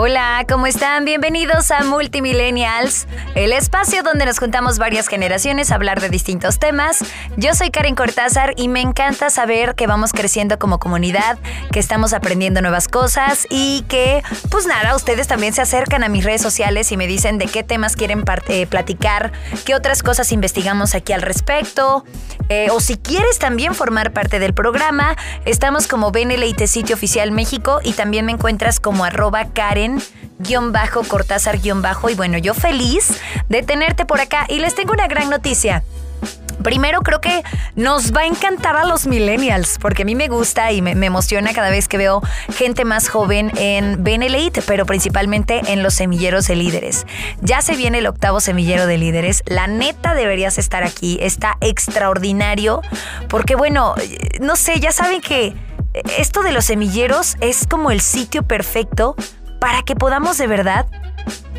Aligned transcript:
Hola, 0.00 0.44
¿cómo 0.48 0.68
están? 0.68 1.04
Bienvenidos 1.04 1.72
a 1.72 1.82
Multimillennials, 1.82 3.08
el 3.34 3.52
espacio 3.52 4.04
donde 4.04 4.26
nos 4.26 4.38
juntamos 4.38 4.78
varias 4.78 5.08
generaciones 5.08 5.72
a 5.72 5.74
hablar 5.74 6.00
de 6.00 6.08
distintos 6.08 6.60
temas. 6.60 7.04
Yo 7.36 7.52
soy 7.52 7.72
Karen 7.72 7.96
Cortázar 7.96 8.54
y 8.56 8.68
me 8.68 8.80
encanta 8.80 9.28
saber 9.28 9.74
que 9.74 9.88
vamos 9.88 10.12
creciendo 10.12 10.56
como 10.56 10.78
comunidad, 10.78 11.36
que 11.72 11.80
estamos 11.80 12.12
aprendiendo 12.12 12.62
nuevas 12.62 12.86
cosas 12.86 13.48
y 13.50 13.84
que, 13.88 14.22
pues 14.52 14.66
nada, 14.66 14.94
ustedes 14.94 15.26
también 15.26 15.52
se 15.52 15.62
acercan 15.62 16.04
a 16.04 16.08
mis 16.08 16.24
redes 16.24 16.42
sociales 16.42 16.92
y 16.92 16.96
me 16.96 17.08
dicen 17.08 17.38
de 17.38 17.46
qué 17.46 17.64
temas 17.64 17.96
quieren 17.96 18.22
eh, 18.46 18.68
platicar, 18.68 19.32
qué 19.64 19.74
otras 19.74 20.04
cosas 20.04 20.30
investigamos 20.30 20.94
aquí 20.94 21.12
al 21.12 21.22
respecto. 21.22 22.04
Eh, 22.50 22.68
o 22.70 22.78
si 22.78 22.96
quieres 22.98 23.40
también 23.40 23.74
formar 23.74 24.12
parte 24.12 24.38
del 24.38 24.54
programa, 24.54 25.16
estamos 25.44 25.88
como 25.88 26.12
BNLIT 26.12 26.66
Sitio 26.66 26.94
Oficial 26.94 27.32
México 27.32 27.80
y 27.82 27.94
también 27.94 28.24
me 28.26 28.32
encuentras 28.32 28.78
como 28.78 29.04
arroba 29.04 29.46
Karen 29.52 29.87
guion 30.38 30.72
bajo, 30.72 31.02
Cortázar 31.04 31.60
guion 31.60 31.82
bajo. 31.82 32.10
Y 32.10 32.14
bueno, 32.14 32.38
yo 32.38 32.54
feliz 32.54 33.20
de 33.48 33.62
tenerte 33.62 34.04
por 34.04 34.20
acá. 34.20 34.46
Y 34.48 34.58
les 34.60 34.74
tengo 34.74 34.92
una 34.92 35.06
gran 35.06 35.30
noticia. 35.30 35.82
Primero 36.62 37.02
creo 37.02 37.20
que 37.20 37.42
nos 37.76 38.12
va 38.12 38.22
a 38.22 38.26
encantar 38.26 38.76
a 38.76 38.84
los 38.84 39.06
millennials, 39.06 39.78
porque 39.80 40.02
a 40.02 40.04
mí 40.04 40.14
me 40.16 40.26
gusta 40.26 40.72
y 40.72 40.82
me, 40.82 40.90
emociona 41.06 41.52
cada 41.54 41.70
vez 41.70 41.86
que 41.86 41.98
veo 41.98 42.20
gente 42.52 42.84
más 42.84 43.08
joven 43.08 43.52
en 43.56 44.02
Benelite, 44.02 44.62
pero 44.62 44.84
principalmente 44.84 45.62
en 45.68 45.82
los 45.82 45.94
semilleros 45.94 46.48
de 46.48 46.56
líderes. 46.56 47.06
Ya 47.40 47.62
se 47.62 47.76
viene 47.76 47.98
el 47.98 48.06
octavo 48.06 48.40
semillero 48.40 48.86
de 48.86 48.98
líderes. 48.98 49.44
La 49.46 49.68
neta 49.68 50.14
deberías 50.14 50.58
estar 50.58 50.82
aquí. 50.82 51.18
Está 51.20 51.56
extraordinario, 51.60 52.82
porque 53.28 53.54
bueno, 53.54 53.94
no 54.40 54.56
sé, 54.56 54.80
ya 54.80 54.90
saben 54.90 55.20
que 55.20 55.54
esto 56.18 56.42
de 56.42 56.52
los 56.52 56.64
semilleros 56.64 57.36
es 57.40 57.66
como 57.66 57.90
el 57.90 58.00
sitio 58.00 58.42
perfecto 58.42 59.16
para 59.58 59.82
que 59.82 59.96
podamos 59.96 60.38
de 60.38 60.46
verdad 60.46 60.86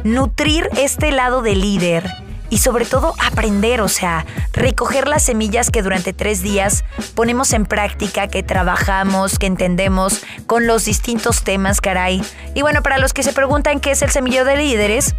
nutrir 0.03 0.69
este 0.77 1.11
lado 1.11 1.41
de 1.41 1.55
líder 1.55 2.09
y 2.49 2.57
sobre 2.57 2.85
todo 2.85 3.13
aprender, 3.23 3.81
o 3.81 3.87
sea, 3.87 4.25
recoger 4.53 5.07
las 5.07 5.23
semillas 5.23 5.69
que 5.69 5.81
durante 5.81 6.13
tres 6.13 6.41
días 6.41 6.83
ponemos 7.13 7.53
en 7.53 7.65
práctica, 7.65 8.27
que 8.27 8.43
trabajamos, 8.43 9.37
que 9.37 9.45
entendemos 9.45 10.23
con 10.47 10.65
los 10.65 10.85
distintos 10.85 11.43
temas, 11.43 11.79
caray. 11.79 12.23
Y 12.55 12.61
bueno, 12.61 12.81
para 12.81 12.97
los 12.97 13.13
que 13.13 13.23
se 13.23 13.33
preguntan 13.33 13.79
qué 13.79 13.91
es 13.91 14.01
el 14.01 14.09
semillero 14.09 14.45
de 14.45 14.57
líderes, 14.57 15.15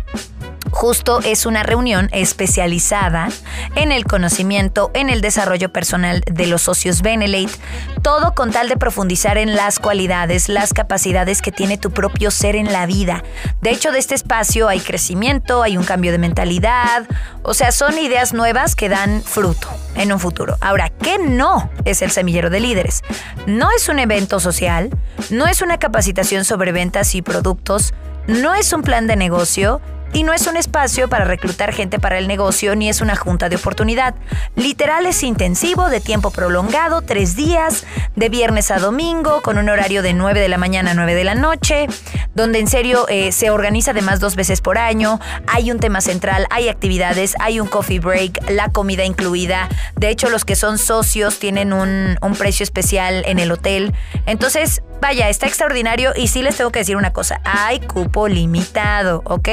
Justo 0.81 1.21
es 1.23 1.45
una 1.45 1.63
reunión 1.63 2.09
especializada 2.11 3.29
en 3.75 3.93
el 3.93 4.07
conocimiento, 4.07 4.91
en 4.95 5.11
el 5.11 5.21
desarrollo 5.21 5.71
personal 5.71 6.23
de 6.25 6.47
los 6.47 6.63
socios 6.63 7.03
Benelate, 7.03 7.53
todo 8.01 8.35
con 8.35 8.51
tal 8.51 8.71
de 8.71 8.79
profundizar 8.79 9.37
en 9.37 9.57
las 9.57 9.79
cualidades, 9.79 10.49
las 10.49 10.73
capacidades 10.73 11.43
que 11.43 11.53
tiene 11.53 11.77
tu 11.77 11.91
propio 11.91 12.31
ser 12.31 12.57
en 12.57 12.73
la 12.73 12.87
vida. 12.87 13.23
De 13.61 13.69
hecho, 13.73 13.93
de 13.93 13.99
este 13.99 14.15
espacio 14.15 14.71
hay 14.71 14.81
crecimiento, 14.81 15.63
hay 15.63 15.77
un 15.77 15.85
cambio 15.85 16.13
de 16.13 16.19
mentalidad, 16.19 17.07
o 17.43 17.53
sea, 17.53 17.73
son 17.73 17.99
ideas 17.99 18.33
nuevas 18.33 18.75
que 18.75 18.89
dan 18.89 19.23
fruto 19.23 19.69
en 19.97 20.15
un 20.15 20.19
futuro. 20.19 20.57
Ahora, 20.63 20.89
¿qué 20.89 21.19
no 21.19 21.71
es 21.85 22.01
el 22.01 22.11
semillero 22.11 22.49
de 22.49 22.61
líderes? 22.61 23.03
No 23.45 23.69
es 23.71 23.91
un 23.91 23.99
evento 23.99 24.41
social, 24.41 24.89
no 25.29 25.47
es 25.47 25.61
una 25.61 25.77
capacitación 25.77 26.47
sobre 26.47 26.73
ventas 26.73 27.15
y 27.15 27.21
productos, 27.21 27.93
no 28.27 28.55
es 28.55 28.73
un 28.73 28.81
plan 28.81 29.07
de 29.07 29.17
negocio, 29.17 29.83
y 30.13 30.23
no 30.23 30.33
es 30.33 30.47
un 30.47 30.57
espacio 30.57 31.09
para 31.09 31.25
reclutar 31.25 31.73
gente 31.73 31.99
para 31.99 32.19
el 32.19 32.29
negocio 32.29 32.75
ni 32.77 32.89
es 32.89 33.01
una 33.01 33.17
junta 33.17 33.49
de 33.49 33.57
oportunidad. 33.57 34.15
Literal 34.57 35.07
es 35.07 35.23
intensivo, 35.23 35.89
de 35.89 36.01
tiempo 36.01 36.31
prolongado, 36.31 37.03
tres 37.03 37.37
días, 37.37 37.87
de 38.17 38.29
viernes 38.29 38.71
a 38.71 38.79
domingo, 38.79 39.43
con 39.43 39.59
un 39.59 39.69
horario 39.69 40.03
de 40.03 40.13
9 40.13 40.41
de 40.41 40.49
la 40.49 40.59
mañana 40.59 40.93
a 40.93 40.95
9 40.95 41.15
de 41.15 41.25
la 41.25 41.35
noche, 41.35 41.87
donde 42.35 42.59
en 42.59 42.67
serio 42.67 43.07
eh, 43.09 43.33
se 43.33 43.51
organiza 43.51 43.93
además 43.93 44.21
dos 44.21 44.37
veces 44.37 44.61
por 44.61 44.79
año, 44.79 45.21
hay 45.47 45.71
un 45.71 45.79
tema 45.79 46.01
central, 46.01 46.47
hay 46.51 46.69
actividades, 46.69 47.35
hay 47.39 47.61
un 47.61 47.69
coffee 47.69 48.01
break, 48.01 48.51
la 48.51 48.71
comida 48.71 49.05
incluida. 49.05 49.69
De 49.97 50.09
hecho, 50.09 50.29
los 50.29 50.45
que 50.45 50.57
son 50.57 50.79
socios 50.79 51.39
tienen 51.39 51.73
un, 51.73 52.19
un 52.21 52.35
precio 52.35 52.65
especial 52.65 53.23
en 53.27 53.39
el 53.39 53.53
hotel. 53.53 53.95
Entonces, 54.27 54.83
vaya, 55.01 55.29
está 55.29 55.47
extraordinario 55.47 56.13
y 56.15 56.29
sí 56.29 56.43
les 56.43 56.57
tengo 56.57 56.71
que 56.71 56.81
decir 56.81 56.97
una 56.97 57.13
cosa, 57.13 57.41
hay 57.45 57.81
cupo 57.81 58.29
limitado, 58.29 59.23
¿ok? 59.25 59.49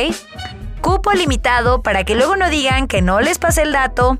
cupo 0.88 1.12
limitado 1.12 1.81
para 1.81 2.06
que 2.06 2.16
luego 2.16 2.38
no 2.38 2.50
digan 2.50 2.88
que 2.88 3.02
no 3.02 3.19
les 3.19 3.40
pase 3.40 3.63
el 3.63 3.74
dato 3.74 4.18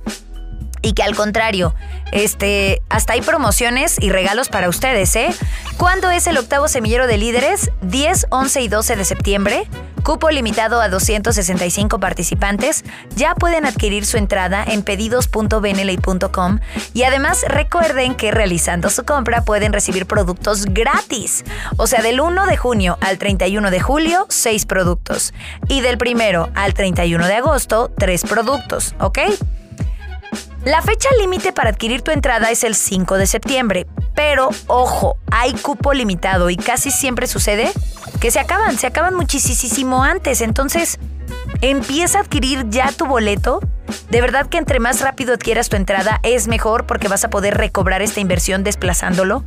y 0.82 0.94
que 0.94 1.02
al 1.02 1.16
contrario, 1.16 1.74
este, 2.12 2.82
hasta 2.90 3.14
hay 3.14 3.22
promociones 3.22 3.98
y 4.00 4.10
regalos 4.10 4.50
para 4.50 4.70
ustedes, 4.70 5.16
¿eh? 5.16 5.30
¿Cuándo 5.78 6.12
es 6.12 6.28
el 6.28 6.38
octavo 6.38 6.68
semillero 6.68 7.08
de 7.08 7.18
líderes? 7.18 7.72
10, 7.82 8.28
11 8.30 8.62
y 8.62 8.68
12 8.68 8.96
de 8.96 9.06
septiembre. 9.06 9.68
Cupo 10.04 10.30
limitado 10.30 10.82
a 10.82 10.90
265 10.90 12.00
participantes. 12.00 12.84
Ya 13.16 13.36
pueden 13.36 13.66
adquirir 13.66 14.06
su 14.06 14.18
entrada 14.18 14.64
en 14.64 14.84
pedidos.beneley.com 14.84 16.60
y 16.94 17.04
además 17.04 17.44
recuerden 17.48 18.16
que 18.16 18.32
realizando 18.32 18.90
su 18.90 19.04
compra 19.04 19.44
pueden 19.44 19.74
recibir 19.74 20.06
productos 20.06 20.66
gratis. 20.66 21.44
O 21.78 21.88
sea, 21.88 22.02
del 22.02 22.22
1 22.22 22.46
de 22.46 22.58
junio 22.58 22.98
al 23.02 23.18
31 23.18 23.72
de 23.72 23.80
julio, 23.80 24.26
6 24.30 24.66
productos. 24.66 25.34
Y 25.68 25.82
del 25.82 25.98
1 25.98 26.50
al 26.56 26.74
31 26.74 27.28
de 27.28 27.34
agosto, 27.36 27.92
3 27.98 28.24
productos, 28.24 28.96
¿ok? 29.00 29.20
La 30.66 30.82
fecha 30.82 31.10
límite 31.20 31.54
para 31.54 31.70
adquirir 31.70 32.02
tu 32.02 32.12
entrada 32.12 32.52
es 32.52 32.64
el 32.64 32.76
5 32.76 33.18
de 33.18 33.28
septiembre, 33.28 33.88
pero 34.16 34.50
ojo, 34.68 35.18
hay 35.32 35.54
cupo 35.54 35.94
limitado 35.94 36.50
y 36.50 36.58
casi 36.58 36.92
siempre 36.92 37.28
sucede 37.28 37.72
que 38.20 38.32
se 38.32 38.40
acaban, 38.40 38.78
se 38.78 38.88
acaban 38.88 39.16
muchísimo 39.16 40.04
antes, 40.04 40.42
entonces 40.42 41.00
empieza 41.62 42.18
a 42.18 42.22
adquirir 42.22 42.66
ya 42.70 42.92
tu 42.92 43.06
boleto. 43.06 43.62
De 44.10 44.20
verdad 44.20 44.48
que 44.48 44.58
entre 44.58 44.80
más 44.80 45.02
rápido 45.02 45.34
adquieras 45.34 45.70
tu 45.70 45.78
entrada 45.78 46.20
es 46.24 46.48
mejor 46.48 46.86
porque 46.86 47.08
vas 47.08 47.24
a 47.24 47.30
poder 47.30 47.58
recobrar 47.58 48.02
esta 48.02 48.20
inversión 48.20 48.64
desplazándolo. 48.64 49.44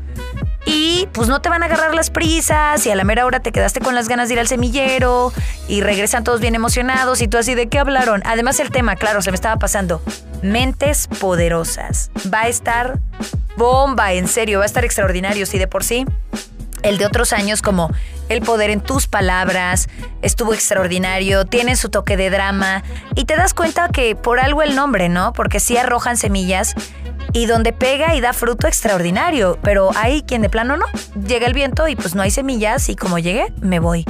Y 0.66 1.08
pues 1.12 1.28
no 1.28 1.40
te 1.40 1.48
van 1.48 1.62
a 1.62 1.66
agarrar 1.66 1.94
las 1.94 2.10
prisas 2.10 2.84
y 2.86 2.90
a 2.90 2.94
la 2.94 3.04
mera 3.04 3.26
hora 3.26 3.40
te 3.40 3.52
quedaste 3.52 3.80
con 3.80 3.94
las 3.94 4.08
ganas 4.08 4.28
de 4.28 4.34
ir 4.34 4.40
al 4.40 4.48
semillero 4.48 5.32
y 5.68 5.80
regresan 5.80 6.22
todos 6.22 6.40
bien 6.40 6.54
emocionados 6.54 7.20
y 7.22 7.28
tú 7.28 7.38
así 7.38 7.54
de 7.54 7.68
qué 7.68 7.78
hablaron. 7.78 8.22
Además 8.24 8.60
el 8.60 8.70
tema, 8.70 8.96
claro, 8.96 9.22
se 9.22 9.30
me 9.30 9.34
estaba 9.34 9.56
pasando. 9.56 10.02
Mentes 10.42 11.06
poderosas. 11.06 12.10
Va 12.32 12.42
a 12.42 12.48
estar 12.48 12.98
bomba, 13.56 14.12
en 14.12 14.26
serio, 14.28 14.58
va 14.58 14.64
a 14.64 14.66
estar 14.66 14.84
extraordinario, 14.84 15.46
sí 15.46 15.58
de 15.58 15.66
por 15.66 15.84
sí. 15.84 16.06
El 16.82 16.96
de 16.96 17.04
otros 17.04 17.32
años 17.32 17.60
como 17.60 17.90
El 18.28 18.42
poder 18.42 18.70
en 18.70 18.80
tus 18.80 19.06
palabras 19.06 19.88
estuvo 20.22 20.54
extraordinario, 20.54 21.44
tiene 21.44 21.76
su 21.76 21.90
toque 21.90 22.16
de 22.16 22.30
drama 22.30 22.84
y 23.16 23.24
te 23.24 23.36
das 23.36 23.54
cuenta 23.54 23.88
que 23.88 24.14
por 24.14 24.38
algo 24.38 24.62
el 24.62 24.76
nombre, 24.76 25.08
¿no? 25.08 25.32
Porque 25.32 25.58
sí 25.60 25.76
arrojan 25.76 26.16
semillas 26.16 26.74
y 27.32 27.46
donde 27.46 27.72
pega 27.72 28.14
y 28.14 28.20
da 28.20 28.32
fruto 28.32 28.66
extraordinario, 28.66 29.58
pero 29.62 29.90
hay 29.96 30.22
quien 30.22 30.42
de 30.42 30.48
plano 30.48 30.76
no. 30.76 30.86
Llega 31.26 31.46
el 31.46 31.54
viento 31.54 31.88
y 31.88 31.96
pues 31.96 32.14
no 32.14 32.22
hay 32.22 32.30
semillas 32.30 32.88
y 32.88 32.96
como 32.96 33.18
llegué, 33.18 33.52
me 33.60 33.78
voy. 33.78 34.04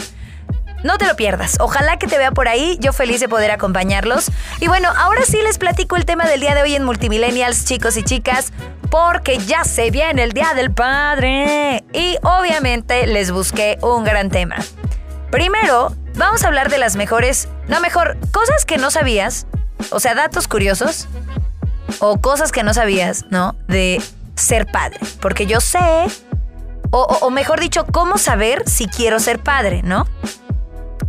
No 0.82 0.96
te 0.98 1.06
lo 1.06 1.14
pierdas. 1.16 1.56
Ojalá 1.60 1.98
que 1.98 2.06
te 2.06 2.16
vea 2.16 2.32
por 2.32 2.48
ahí. 2.48 2.78
Yo 2.80 2.92
feliz 2.92 3.20
de 3.20 3.28
poder 3.28 3.50
acompañarlos. 3.50 4.30
Y 4.60 4.68
bueno, 4.68 4.88
ahora 4.96 5.22
sí 5.26 5.38
les 5.42 5.58
platico 5.58 5.96
el 5.96 6.04
tema 6.04 6.26
del 6.26 6.40
día 6.40 6.54
de 6.54 6.62
hoy 6.62 6.74
en 6.74 6.84
Multimillennials, 6.84 7.64
chicos 7.64 7.96
y 7.96 8.02
chicas, 8.02 8.52
porque 8.90 9.38
ya 9.38 9.64
se 9.64 9.90
viene 9.90 10.22
el 10.22 10.32
Día 10.32 10.54
del 10.54 10.72
Padre. 10.72 11.84
Y 11.92 12.16
obviamente 12.22 13.06
les 13.06 13.30
busqué 13.30 13.78
un 13.82 14.04
gran 14.04 14.30
tema. 14.30 14.56
Primero, 15.30 15.94
vamos 16.16 16.44
a 16.44 16.48
hablar 16.48 16.70
de 16.70 16.78
las 16.78 16.96
mejores, 16.96 17.48
no 17.68 17.80
mejor, 17.80 18.16
cosas 18.32 18.64
que 18.64 18.78
no 18.78 18.90
sabías, 18.90 19.46
o 19.90 20.00
sea, 20.00 20.14
datos 20.14 20.48
curiosos 20.48 21.08
o 22.00 22.20
cosas 22.20 22.50
que 22.52 22.62
no 22.62 22.74
sabías, 22.74 23.26
¿no? 23.30 23.54
De 23.68 24.02
ser 24.34 24.66
padre. 24.66 24.98
Porque 25.20 25.46
yo 25.46 25.60
sé, 25.60 26.06
o, 26.90 27.30
mejor 27.30 27.60
dicho, 27.60 27.86
cómo 27.86 28.18
saber 28.18 28.68
si 28.68 28.86
quiero 28.86 29.20
ser 29.20 29.38
padre, 29.38 29.82
¿no? 29.84 30.06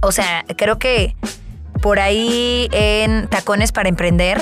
O 0.02 0.12
sea, 0.12 0.46
creo 0.58 0.80
que 0.80 1.16
por 1.82 2.00
ahí 2.00 2.70
en 2.72 3.28
Tacones 3.28 3.72
para 3.72 3.90
Emprender 3.90 4.42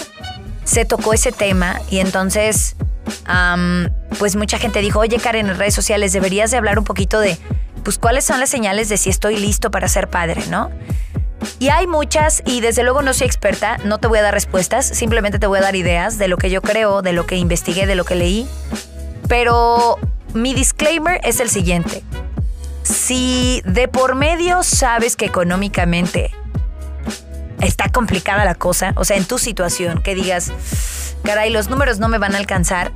se 0.64 0.86
tocó 0.86 1.14
ese 1.14 1.32
tema 1.32 1.82
y 1.90 2.00
entonces, 2.00 2.76
pues 4.18 4.36
mucha 4.36 4.58
gente 4.58 4.80
dijo, 4.82 5.00
oye 5.00 5.18
Karen, 5.18 5.50
en 5.50 5.58
redes 5.58 5.74
sociales 5.74 6.14
deberías 6.14 6.52
de 6.52 6.58
hablar 6.58 6.78
un 6.78 6.86
poquito 6.86 7.20
de, 7.20 7.38
pues 7.84 7.98
cuáles 7.98 8.24
son 8.24 8.40
las 8.40 8.50
señales 8.50 8.90
de 8.90 8.98
si 8.98 9.10
estoy 9.10 9.38
listo 9.38 9.72
para 9.72 9.88
ser 9.88 10.10
padre, 10.10 10.44
¿no? 10.50 10.70
Y 11.58 11.70
hay 11.70 11.88
muchas 11.88 12.44
y 12.46 12.62
desde 12.62 12.84
luego 12.84 13.02
no 13.02 13.14
soy 13.14 13.28
experta, 13.28 13.78
no 13.84 13.98
te 13.98 14.08
voy 14.08 14.20
a 14.20 14.22
dar 14.22 14.34
respuestas, 14.34 14.86
simplemente 14.86 15.40
te 15.40 15.48
voy 15.48 15.60
a 15.60 15.62
dar 15.62 15.76
ideas 15.76 16.18
de 16.18 16.28
lo 16.28 16.38
que 16.38 16.50
yo 16.50 16.62
creo, 16.62 17.02
de 17.02 17.14
lo 17.14 17.26
que 17.26 17.38
investigué, 17.38 17.86
de 17.86 17.96
lo 17.96 18.06
que 18.06 18.16
leí. 18.16 18.48
Pero 19.28 19.98
mi 20.34 20.54
disclaimer 20.54 21.20
es 21.24 21.40
el 21.40 21.50
siguiente. 21.50 22.04
Si 22.84 23.62
de 23.66 23.88
por 23.88 24.16
medio 24.16 24.64
sabes 24.64 25.16
que 25.16 25.26
económicamente 25.26 26.32
está 27.62 27.90
complicada 27.90 28.46
la 28.46 28.56
cosa, 28.56 28.94
o 28.96 29.06
sea, 29.06 29.18
en 29.18 29.26
tu 29.26 29.38
situación, 29.38 30.02
que 30.02 30.16
digas, 30.16 30.52
caray, 31.24 31.50
los 31.50 31.70
números 31.70 32.00
no 32.00 32.08
me 32.08 32.18
van 32.18 32.36
a 32.36 32.38
alcanzar, 32.38 32.92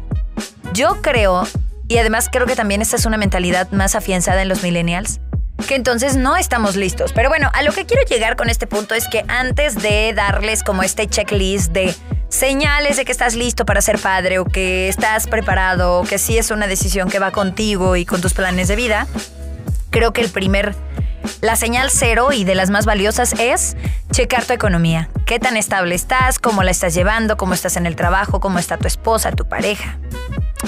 yo 0.74 1.02
creo, 1.02 1.48
y 1.88 1.98
además 1.98 2.30
creo 2.32 2.48
que 2.48 2.56
también 2.56 2.82
esta 2.82 2.96
es 2.96 3.06
una 3.06 3.18
mentalidad 3.18 3.70
más 3.72 3.96
afianzada 3.96 4.42
en 4.42 4.50
los 4.50 4.64
millennials, 4.64 5.20
que 5.68 5.76
entonces 5.76 6.16
no 6.16 6.36
estamos 6.36 6.76
listos. 6.76 7.14
Pero 7.14 7.30
bueno, 7.30 7.50
a 7.54 7.62
lo 7.62 7.72
que 7.72 7.86
quiero 7.86 8.04
llegar 8.04 8.36
con 8.36 8.50
este 8.50 8.68
punto 8.68 8.96
es 8.96 9.08
que 9.08 9.24
antes 9.28 9.76
de 9.76 10.14
darles 10.14 10.64
como 10.64 10.84
este 10.84 11.08
checklist 11.08 11.72
de 11.72 11.94
señales 12.30 12.98
de 12.98 13.06
que 13.06 13.12
estás 13.12 13.36
listo 13.36 13.66
para 13.66 13.82
ser 13.82 14.00
padre 14.00 14.40
o 14.40 14.46
que 14.46 14.90
estás 14.90 15.28
preparado 15.28 16.00
o 16.00 16.04
que 16.04 16.18
sí 16.18 16.38
es 16.38 16.50
una 16.50 16.66
decisión 16.68 17.10
que 17.10 17.20
va 17.20 17.32
contigo 17.32 17.96
y 17.96 18.06
con 18.06 18.22
tus 18.22 18.34
planes 18.34 18.68
de 18.68 18.76
vida, 18.76 19.08
creo 19.94 20.12
que 20.12 20.22
el 20.22 20.30
primer, 20.30 20.76
la 21.42 21.56
señal 21.56 21.90
cero 21.92 22.34
y 22.34 22.44
de 22.44 22.56
las 22.56 22.72
más 22.72 22.86
valiosas 22.86 23.34
es 23.40 23.78
checar 24.12 24.44
tu 24.44 24.52
economía. 24.52 25.10
¿Qué 25.26 25.40
tan 25.40 25.56
estable 25.56 25.96
estás? 25.96 26.40
¿Cómo 26.40 26.64
la 26.64 26.72
estás 26.72 26.96
llevando? 26.96 27.38
¿Cómo 27.38 27.54
estás 27.54 27.78
en 27.78 27.86
el 27.86 27.96
trabajo? 27.96 28.40
¿Cómo 28.40 28.60
está 28.60 28.78
tu 28.78 28.88
esposa, 28.88 29.32
tu 29.32 29.48
pareja? 29.48 30.00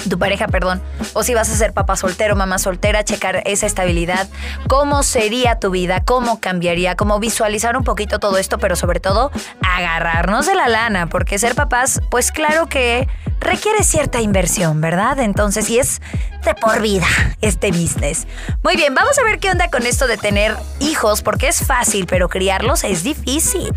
Tu 0.08 0.18
pareja, 0.18 0.48
perdón, 0.48 0.82
o 1.14 1.22
si 1.22 1.34
vas 1.34 1.50
a 1.50 1.56
ser 1.56 1.72
papá 1.72 1.96
soltero, 1.96 2.36
mamá 2.36 2.58
soltera, 2.58 3.04
checar 3.04 3.42
esa 3.46 3.66
estabilidad, 3.66 4.28
cómo 4.68 5.02
sería 5.02 5.58
tu 5.58 5.70
vida, 5.70 6.02
cómo 6.04 6.40
cambiaría, 6.40 6.96
cómo 6.96 7.18
visualizar 7.18 7.76
un 7.76 7.84
poquito 7.84 8.18
todo 8.18 8.38
esto, 8.38 8.58
pero 8.58 8.76
sobre 8.76 9.00
todo 9.00 9.30
agarrarnos 9.62 10.46
de 10.46 10.54
la 10.54 10.68
lana, 10.68 11.08
porque 11.08 11.38
ser 11.38 11.54
papás, 11.54 12.00
pues 12.10 12.32
claro 12.32 12.68
que 12.68 13.08
requiere 13.40 13.84
cierta 13.84 14.20
inversión, 14.20 14.80
¿verdad? 14.80 15.18
Entonces, 15.20 15.68
y 15.70 15.78
es 15.78 16.00
de 16.44 16.54
por 16.54 16.80
vida 16.80 17.06
este 17.40 17.72
business. 17.72 18.26
Muy 18.62 18.76
bien, 18.76 18.94
vamos 18.94 19.18
a 19.18 19.24
ver 19.24 19.38
qué 19.38 19.50
onda 19.50 19.68
con 19.68 19.84
esto 19.84 20.06
de 20.06 20.16
tener 20.16 20.56
hijos, 20.80 21.22
porque 21.22 21.48
es 21.48 21.64
fácil, 21.66 22.06
pero 22.06 22.28
criarlos 22.28 22.84
es 22.84 23.02
difícil. 23.02 23.72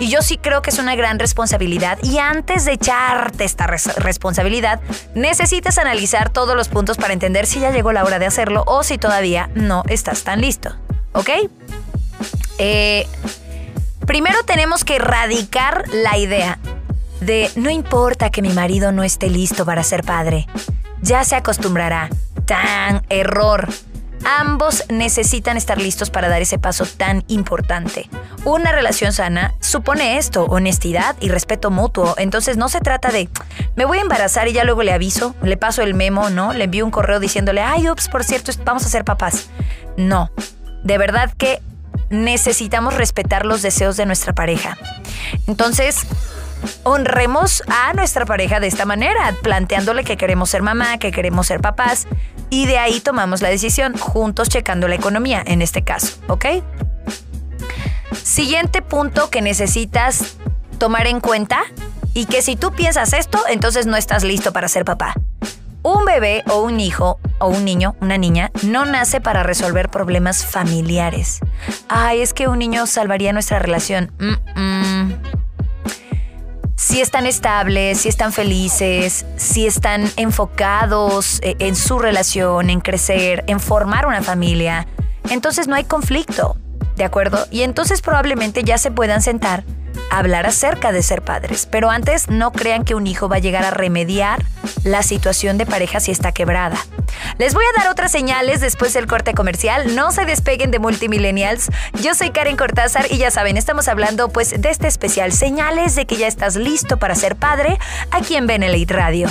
Y 0.00 0.08
yo 0.08 0.22
sí 0.22 0.36
creo 0.36 0.62
que 0.62 0.70
es 0.70 0.78
una 0.78 0.96
gran 0.96 1.18
responsabilidad. 1.18 1.98
Y 2.02 2.18
antes 2.18 2.64
de 2.64 2.72
echarte 2.72 3.44
esta 3.44 3.66
responsabilidad, 3.66 4.80
necesitas 5.14 5.57
analizar 5.78 6.30
todos 6.30 6.56
los 6.56 6.68
puntos 6.68 6.96
para 6.96 7.12
entender 7.12 7.46
si 7.46 7.60
ya 7.60 7.70
llegó 7.70 7.92
la 7.92 8.04
hora 8.04 8.18
de 8.18 8.26
hacerlo 8.26 8.64
o 8.66 8.82
si 8.82 8.96
todavía 8.96 9.50
no 9.54 9.82
estás 9.88 10.22
tan 10.22 10.40
listo. 10.40 10.74
¿Ok? 11.12 11.30
Eh, 12.58 13.06
primero 14.06 14.38
tenemos 14.44 14.84
que 14.84 14.96
erradicar 14.96 15.84
la 15.88 16.16
idea 16.16 16.58
de 17.20 17.50
no 17.56 17.70
importa 17.70 18.30
que 18.30 18.42
mi 18.42 18.50
marido 18.50 18.92
no 18.92 19.02
esté 19.02 19.28
listo 19.28 19.66
para 19.66 19.82
ser 19.82 20.04
padre, 20.04 20.46
ya 21.02 21.24
se 21.24 21.36
acostumbrará. 21.36 22.08
Tan 22.46 23.04
error. 23.10 23.68
Ambos 24.24 24.84
necesitan 24.88 25.56
estar 25.56 25.78
listos 25.78 26.10
para 26.10 26.28
dar 26.28 26.42
ese 26.42 26.58
paso 26.58 26.84
tan 26.86 27.24
importante. 27.28 28.08
Una 28.44 28.72
relación 28.72 29.12
sana 29.12 29.54
supone 29.60 30.18
esto, 30.18 30.44
honestidad 30.44 31.16
y 31.20 31.28
respeto 31.28 31.70
mutuo. 31.70 32.14
Entonces 32.18 32.56
no 32.56 32.68
se 32.68 32.80
trata 32.80 33.10
de, 33.10 33.28
me 33.76 33.84
voy 33.84 33.98
a 33.98 34.02
embarazar 34.02 34.48
y 34.48 34.52
ya 34.52 34.64
luego 34.64 34.82
le 34.82 34.92
aviso, 34.92 35.34
le 35.42 35.56
paso 35.56 35.82
el 35.82 35.94
memo, 35.94 36.30
¿no? 36.30 36.52
Le 36.52 36.64
envío 36.64 36.84
un 36.84 36.90
correo 36.90 37.20
diciéndole, 37.20 37.62
ay, 37.62 37.88
ups, 37.88 38.08
por 38.08 38.24
cierto, 38.24 38.52
vamos 38.64 38.84
a 38.84 38.88
ser 38.88 39.04
papás. 39.04 39.48
No, 39.96 40.30
de 40.84 40.98
verdad 40.98 41.32
que 41.36 41.60
necesitamos 42.10 42.94
respetar 42.94 43.44
los 43.44 43.62
deseos 43.62 43.96
de 43.96 44.06
nuestra 44.06 44.34
pareja. 44.34 44.78
Entonces, 45.46 46.06
honremos 46.82 47.62
a 47.68 47.92
nuestra 47.92 48.26
pareja 48.26 48.60
de 48.60 48.66
esta 48.66 48.84
manera, 48.84 49.34
planteándole 49.42 50.04
que 50.04 50.16
queremos 50.16 50.50
ser 50.50 50.62
mamá, 50.62 50.98
que 50.98 51.10
queremos 51.10 51.46
ser 51.46 51.60
papás, 51.60 52.06
y 52.50 52.66
de 52.66 52.78
ahí 52.78 53.00
tomamos 53.00 53.42
la 53.42 53.48
decisión, 53.48 53.96
juntos 53.96 54.48
checando 54.48 54.88
la 54.88 54.94
economía, 54.94 55.42
en 55.46 55.62
este 55.62 55.82
caso, 55.82 56.18
¿ok? 56.28 56.46
Siguiente 58.22 58.82
punto 58.82 59.30
que 59.30 59.42
necesitas 59.42 60.36
tomar 60.78 61.06
en 61.06 61.20
cuenta 61.20 61.60
y 62.14 62.26
que 62.26 62.42
si 62.42 62.56
tú 62.56 62.72
piensas 62.72 63.12
esto, 63.12 63.42
entonces 63.48 63.86
no 63.86 63.96
estás 63.96 64.24
listo 64.24 64.52
para 64.52 64.68
ser 64.68 64.84
papá. 64.84 65.14
Un 65.82 66.04
bebé 66.04 66.42
o 66.48 66.62
un 66.62 66.80
hijo 66.80 67.18
o 67.38 67.48
un 67.48 67.64
niño, 67.64 67.96
una 68.00 68.18
niña, 68.18 68.50
no 68.62 68.84
nace 68.84 69.20
para 69.20 69.42
resolver 69.42 69.88
problemas 69.88 70.44
familiares. 70.44 71.40
Ay, 71.88 72.20
es 72.20 72.34
que 72.34 72.48
un 72.48 72.58
niño 72.58 72.86
salvaría 72.86 73.32
nuestra 73.32 73.58
relación 73.58 74.12
si 76.78 77.00
están 77.00 77.26
estables, 77.26 78.02
si 78.02 78.08
están 78.08 78.32
felices, 78.32 79.26
si 79.36 79.66
están 79.66 80.08
enfocados 80.16 81.40
eh, 81.42 81.56
en 81.58 81.74
su 81.74 81.98
relación, 81.98 82.70
en 82.70 82.80
crecer, 82.80 83.42
en 83.48 83.58
formar 83.58 84.06
una 84.06 84.22
familia, 84.22 84.86
entonces 85.28 85.66
no 85.66 85.74
hay 85.74 85.82
conflicto, 85.82 86.56
¿de 86.94 87.02
acuerdo? 87.02 87.46
Y 87.50 87.62
entonces 87.62 88.00
probablemente 88.00 88.62
ya 88.62 88.78
se 88.78 88.92
puedan 88.92 89.22
sentar 89.22 89.64
hablar 90.10 90.46
acerca 90.46 90.92
de 90.92 91.02
ser 91.02 91.22
padres, 91.22 91.66
pero 91.70 91.90
antes 91.90 92.28
no 92.28 92.52
crean 92.52 92.84
que 92.84 92.94
un 92.94 93.06
hijo 93.06 93.28
va 93.28 93.36
a 93.36 93.40
llegar 93.40 93.64
a 93.64 93.70
remediar 93.70 94.44
la 94.84 95.02
situación 95.02 95.58
de 95.58 95.66
pareja 95.66 96.00
si 96.00 96.10
está 96.10 96.32
quebrada. 96.32 96.76
Les 97.38 97.54
voy 97.54 97.64
a 97.64 97.80
dar 97.80 97.90
otras 97.90 98.10
señales 98.10 98.60
después 98.60 98.92
del 98.92 99.06
corte 99.06 99.34
comercial. 99.34 99.94
No 99.94 100.10
se 100.12 100.24
despeguen 100.24 100.70
de 100.70 100.78
Multimillennials. 100.78 101.68
Yo 102.02 102.14
soy 102.14 102.30
Karen 102.30 102.56
Cortázar 102.56 103.06
y 103.10 103.18
ya 103.18 103.30
saben, 103.30 103.56
estamos 103.56 103.88
hablando 103.88 104.28
pues 104.28 104.60
de 104.60 104.70
este 104.70 104.88
especial, 104.88 105.32
señales 105.32 105.94
de 105.94 106.06
que 106.06 106.16
ya 106.16 106.26
estás 106.26 106.56
listo 106.56 106.98
para 106.98 107.14
ser 107.14 107.36
padre 107.36 107.78
aquí 108.10 108.36
en 108.36 108.46
Benelite 108.46 108.94
Radio. 108.94 109.28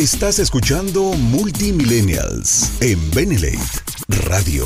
Estás 0.00 0.38
escuchando 0.38 1.12
Multimillennials 1.12 2.70
en 2.80 3.10
Benelate 3.10 3.58
Radio. 4.24 4.64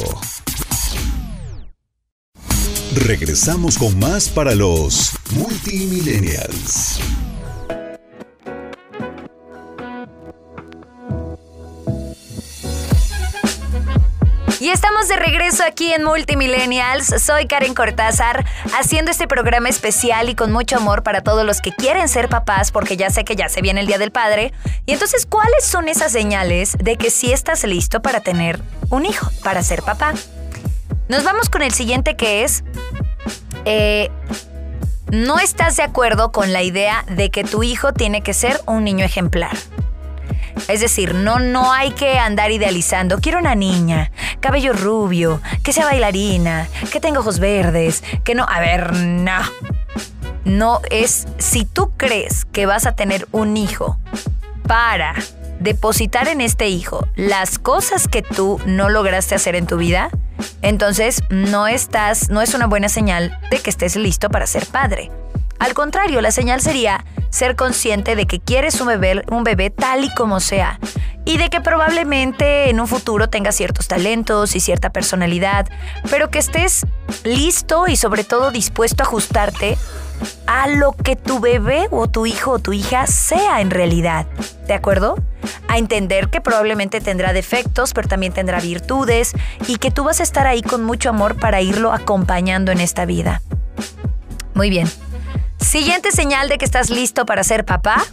Regresamos 2.94 3.76
con 3.76 3.98
más 3.98 4.28
para 4.28 4.54
los 4.54 5.10
Multimillennials. 5.32 7.00
Estamos 14.74 15.06
de 15.06 15.14
regreso 15.14 15.62
aquí 15.64 15.92
en 15.92 16.02
Multimillennials. 16.02 17.22
Soy 17.22 17.46
Karen 17.46 17.74
Cortázar, 17.74 18.44
haciendo 18.76 19.12
este 19.12 19.28
programa 19.28 19.68
especial 19.68 20.28
y 20.28 20.34
con 20.34 20.50
mucho 20.50 20.76
amor 20.76 21.04
para 21.04 21.22
todos 21.22 21.46
los 21.46 21.60
que 21.60 21.70
quieren 21.70 22.08
ser 22.08 22.28
papás, 22.28 22.72
porque 22.72 22.96
ya 22.96 23.08
sé 23.08 23.24
que 23.24 23.36
ya 23.36 23.48
se 23.48 23.62
viene 23.62 23.80
el 23.80 23.86
Día 23.86 23.98
del 23.98 24.10
Padre. 24.10 24.52
Y 24.84 24.92
entonces, 24.92 25.26
¿cuáles 25.26 25.64
son 25.64 25.88
esas 25.88 26.10
señales 26.10 26.76
de 26.76 26.96
que 26.96 27.10
sí 27.10 27.32
estás 27.32 27.62
listo 27.62 28.02
para 28.02 28.20
tener 28.20 28.60
un 28.90 29.06
hijo, 29.06 29.30
para 29.44 29.62
ser 29.62 29.82
papá? 29.82 30.12
Nos 31.08 31.22
vamos 31.22 31.48
con 31.48 31.62
el 31.62 31.72
siguiente 31.72 32.16
que 32.16 32.42
es... 32.42 32.64
Eh, 33.66 34.10
no 35.12 35.38
estás 35.38 35.76
de 35.76 35.84
acuerdo 35.84 36.32
con 36.32 36.52
la 36.52 36.62
idea 36.64 37.04
de 37.08 37.30
que 37.30 37.44
tu 37.44 37.62
hijo 37.62 37.92
tiene 37.92 38.22
que 38.22 38.34
ser 38.34 38.60
un 38.66 38.82
niño 38.82 39.04
ejemplar. 39.04 39.56
Es 40.68 40.80
decir, 40.80 41.14
no, 41.14 41.38
no 41.38 41.72
hay 41.72 41.90
que 41.90 42.18
andar 42.18 42.50
idealizando. 42.50 43.20
Quiero 43.20 43.38
una 43.38 43.54
niña, 43.54 44.10
cabello 44.40 44.72
rubio, 44.72 45.40
que 45.62 45.72
sea 45.72 45.86
bailarina, 45.86 46.68
que 46.90 47.00
tenga 47.00 47.20
ojos 47.20 47.38
verdes, 47.38 48.02
que 48.24 48.34
no. 48.34 48.46
A 48.48 48.60
ver, 48.60 48.94
no. 48.94 49.40
No 50.44 50.80
es. 50.90 51.26
Si 51.38 51.64
tú 51.64 51.92
crees 51.96 52.44
que 52.46 52.66
vas 52.66 52.86
a 52.86 52.94
tener 52.94 53.26
un 53.32 53.56
hijo 53.56 53.98
para 54.66 55.14
depositar 55.60 56.28
en 56.28 56.40
este 56.40 56.68
hijo 56.68 57.08
las 57.16 57.58
cosas 57.58 58.08
que 58.08 58.22
tú 58.22 58.60
no 58.66 58.88
lograste 58.88 59.34
hacer 59.34 59.56
en 59.56 59.66
tu 59.66 59.76
vida, 59.76 60.10
entonces 60.62 61.22
no 61.30 61.66
estás, 61.66 62.28
no 62.30 62.42
es 62.42 62.54
una 62.54 62.66
buena 62.66 62.88
señal 62.88 63.38
de 63.50 63.58
que 63.58 63.70
estés 63.70 63.96
listo 63.96 64.30
para 64.30 64.46
ser 64.46 64.66
padre. 64.66 65.10
Al 65.58 65.74
contrario, 65.74 66.20
la 66.20 66.30
señal 66.30 66.60
sería 66.60 67.04
ser 67.34 67.56
consciente 67.56 68.14
de 68.14 68.26
que 68.26 68.38
quieres 68.38 68.80
un 68.80 68.86
bebé, 68.86 69.24
un 69.28 69.42
bebé 69.42 69.70
tal 69.70 70.04
y 70.04 70.14
como 70.14 70.38
sea 70.38 70.78
y 71.24 71.36
de 71.36 71.50
que 71.50 71.60
probablemente 71.60 72.70
en 72.70 72.78
un 72.78 72.86
futuro 72.86 73.28
tengas 73.28 73.56
ciertos 73.56 73.88
talentos 73.88 74.54
y 74.54 74.60
cierta 74.60 74.90
personalidad, 74.90 75.66
pero 76.10 76.30
que 76.30 76.38
estés 76.38 76.86
listo 77.24 77.88
y 77.88 77.96
sobre 77.96 78.22
todo 78.22 78.52
dispuesto 78.52 79.02
a 79.02 79.06
ajustarte 79.06 79.76
a 80.46 80.68
lo 80.68 80.92
que 80.92 81.16
tu 81.16 81.40
bebé 81.40 81.88
o 81.90 82.08
tu 82.08 82.24
hijo 82.24 82.52
o 82.52 82.58
tu 82.60 82.72
hija 82.72 83.08
sea 83.08 83.60
en 83.60 83.70
realidad. 83.70 84.26
¿De 84.68 84.74
acuerdo? 84.74 85.16
A 85.66 85.78
entender 85.78 86.28
que 86.28 86.40
probablemente 86.40 87.00
tendrá 87.00 87.32
defectos, 87.32 87.94
pero 87.94 88.06
también 88.06 88.32
tendrá 88.32 88.60
virtudes 88.60 89.32
y 89.66 89.78
que 89.78 89.90
tú 89.90 90.04
vas 90.04 90.20
a 90.20 90.22
estar 90.22 90.46
ahí 90.46 90.62
con 90.62 90.84
mucho 90.84 91.08
amor 91.08 91.36
para 91.36 91.62
irlo 91.62 91.92
acompañando 91.92 92.70
en 92.70 92.80
esta 92.80 93.06
vida. 93.06 93.42
Muy 94.54 94.70
bien. 94.70 94.88
Siguiente 95.64 96.12
señal 96.12 96.48
de 96.48 96.58
que 96.58 96.64
estás 96.64 96.90
listo 96.90 97.24
para 97.24 97.42
ser 97.42 97.64
papá. 97.64 98.04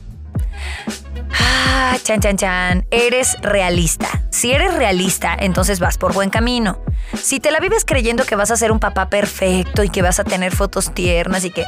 Ah, 1.37 1.97
chan, 2.01 2.21
chan, 2.21 2.37
chan. 2.37 2.85
Eres 2.91 3.37
realista. 3.41 4.07
Si 4.29 4.51
eres 4.51 4.73
realista, 4.73 5.35
entonces 5.37 5.79
vas 5.79 5.97
por 5.97 6.13
buen 6.13 6.29
camino. 6.29 6.79
Si 7.21 7.41
te 7.41 7.51
la 7.51 7.59
vives 7.59 7.83
creyendo 7.83 8.25
que 8.25 8.35
vas 8.35 8.51
a 8.51 8.55
ser 8.55 8.71
un 8.71 8.79
papá 8.79 9.09
perfecto 9.09 9.83
y 9.83 9.89
que 9.89 10.01
vas 10.01 10.19
a 10.19 10.23
tener 10.23 10.55
fotos 10.55 10.93
tiernas 10.93 11.43
y 11.43 11.51
que 11.51 11.65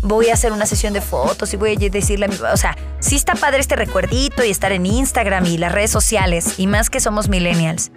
voy 0.00 0.30
a 0.30 0.34
hacer 0.34 0.52
una 0.52 0.64
sesión 0.64 0.94
de 0.94 1.02
fotos 1.02 1.52
y 1.52 1.58
voy 1.58 1.76
a 1.76 1.90
decirle 1.90 2.26
a 2.26 2.28
mi... 2.28 2.36
O 2.36 2.56
sea, 2.56 2.76
sí 2.98 3.14
está 3.14 3.34
padre 3.34 3.60
este 3.60 3.76
recuerdito 3.76 4.42
y 4.42 4.50
estar 4.50 4.72
en 4.72 4.86
Instagram 4.86 5.44
y 5.46 5.58
las 5.58 5.70
redes 5.70 5.90
sociales, 5.90 6.54
y 6.58 6.66
más 6.66 6.88
que 6.88 6.98
somos 6.98 7.28
millennials. 7.28 7.92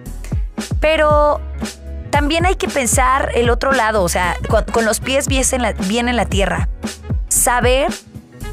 Pero 0.82 1.40
también 2.10 2.46
hay 2.46 2.56
que 2.56 2.68
pensar 2.68 3.32
el 3.34 3.50
otro 3.50 3.72
lado, 3.72 4.04
o 4.04 4.10
sea, 4.10 4.36
con, 4.74 4.84
los 4.84 5.00
pies 5.00 5.28
bien 5.28 6.10
en 6.10 6.16
la 6.18 6.26
tierra. 6.26 6.68
Saber 7.40 7.88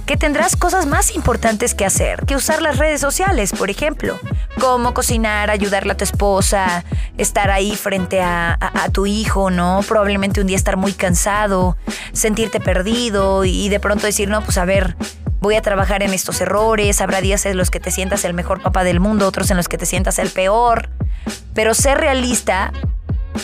que 0.06 0.16
tendrás 0.16 0.54
cosas 0.54 0.86
más 0.86 1.16
importantes 1.16 1.74
que 1.74 1.84
hacer 1.84 2.24
que 2.24 2.36
usar 2.36 2.62
las 2.62 2.78
redes 2.78 3.00
sociales, 3.00 3.50
por 3.50 3.68
ejemplo, 3.68 4.16
como 4.60 4.94
cocinar, 4.94 5.50
ayudarle 5.50 5.94
a 5.94 5.96
tu 5.96 6.04
esposa, 6.04 6.84
estar 7.18 7.50
ahí 7.50 7.74
frente 7.74 8.20
a, 8.20 8.56
tu 8.92 9.06
hijo, 9.06 9.50
¿no? 9.50 9.80
Probablemente 9.88 10.40
un 10.40 10.46
día 10.46 10.56
estar 10.56 10.76
muy 10.76 10.92
cansado, 10.92 11.76
sentirte 12.12 12.60
perdido 12.60 13.44
y 13.44 13.68
de 13.68 13.80
pronto 13.80 14.06
decir, 14.06 14.28
no, 14.28 14.40
pues 14.42 14.56
a 14.56 14.64
ver, 14.64 14.94
voy 15.40 15.56
a 15.56 15.62
trabajar 15.62 16.04
en 16.04 16.14
estos 16.14 16.40
errores, 16.40 17.00
habrá 17.00 17.20
días 17.20 17.44
en 17.44 17.56
los 17.56 17.72
que 17.72 17.80
te 17.80 17.90
sientas 17.90 18.24
el 18.24 18.34
mejor 18.34 18.62
papá 18.62 18.84
del 18.84 19.00
mundo, 19.00 19.26
otros 19.26 19.50
en 19.50 19.56
los 19.56 19.66
que 19.66 19.78
te 19.78 19.86
sientas 19.86 20.20
el 20.20 20.30
peor, 20.30 20.90
pero 21.54 21.74
ser 21.74 21.98
realista 21.98 22.72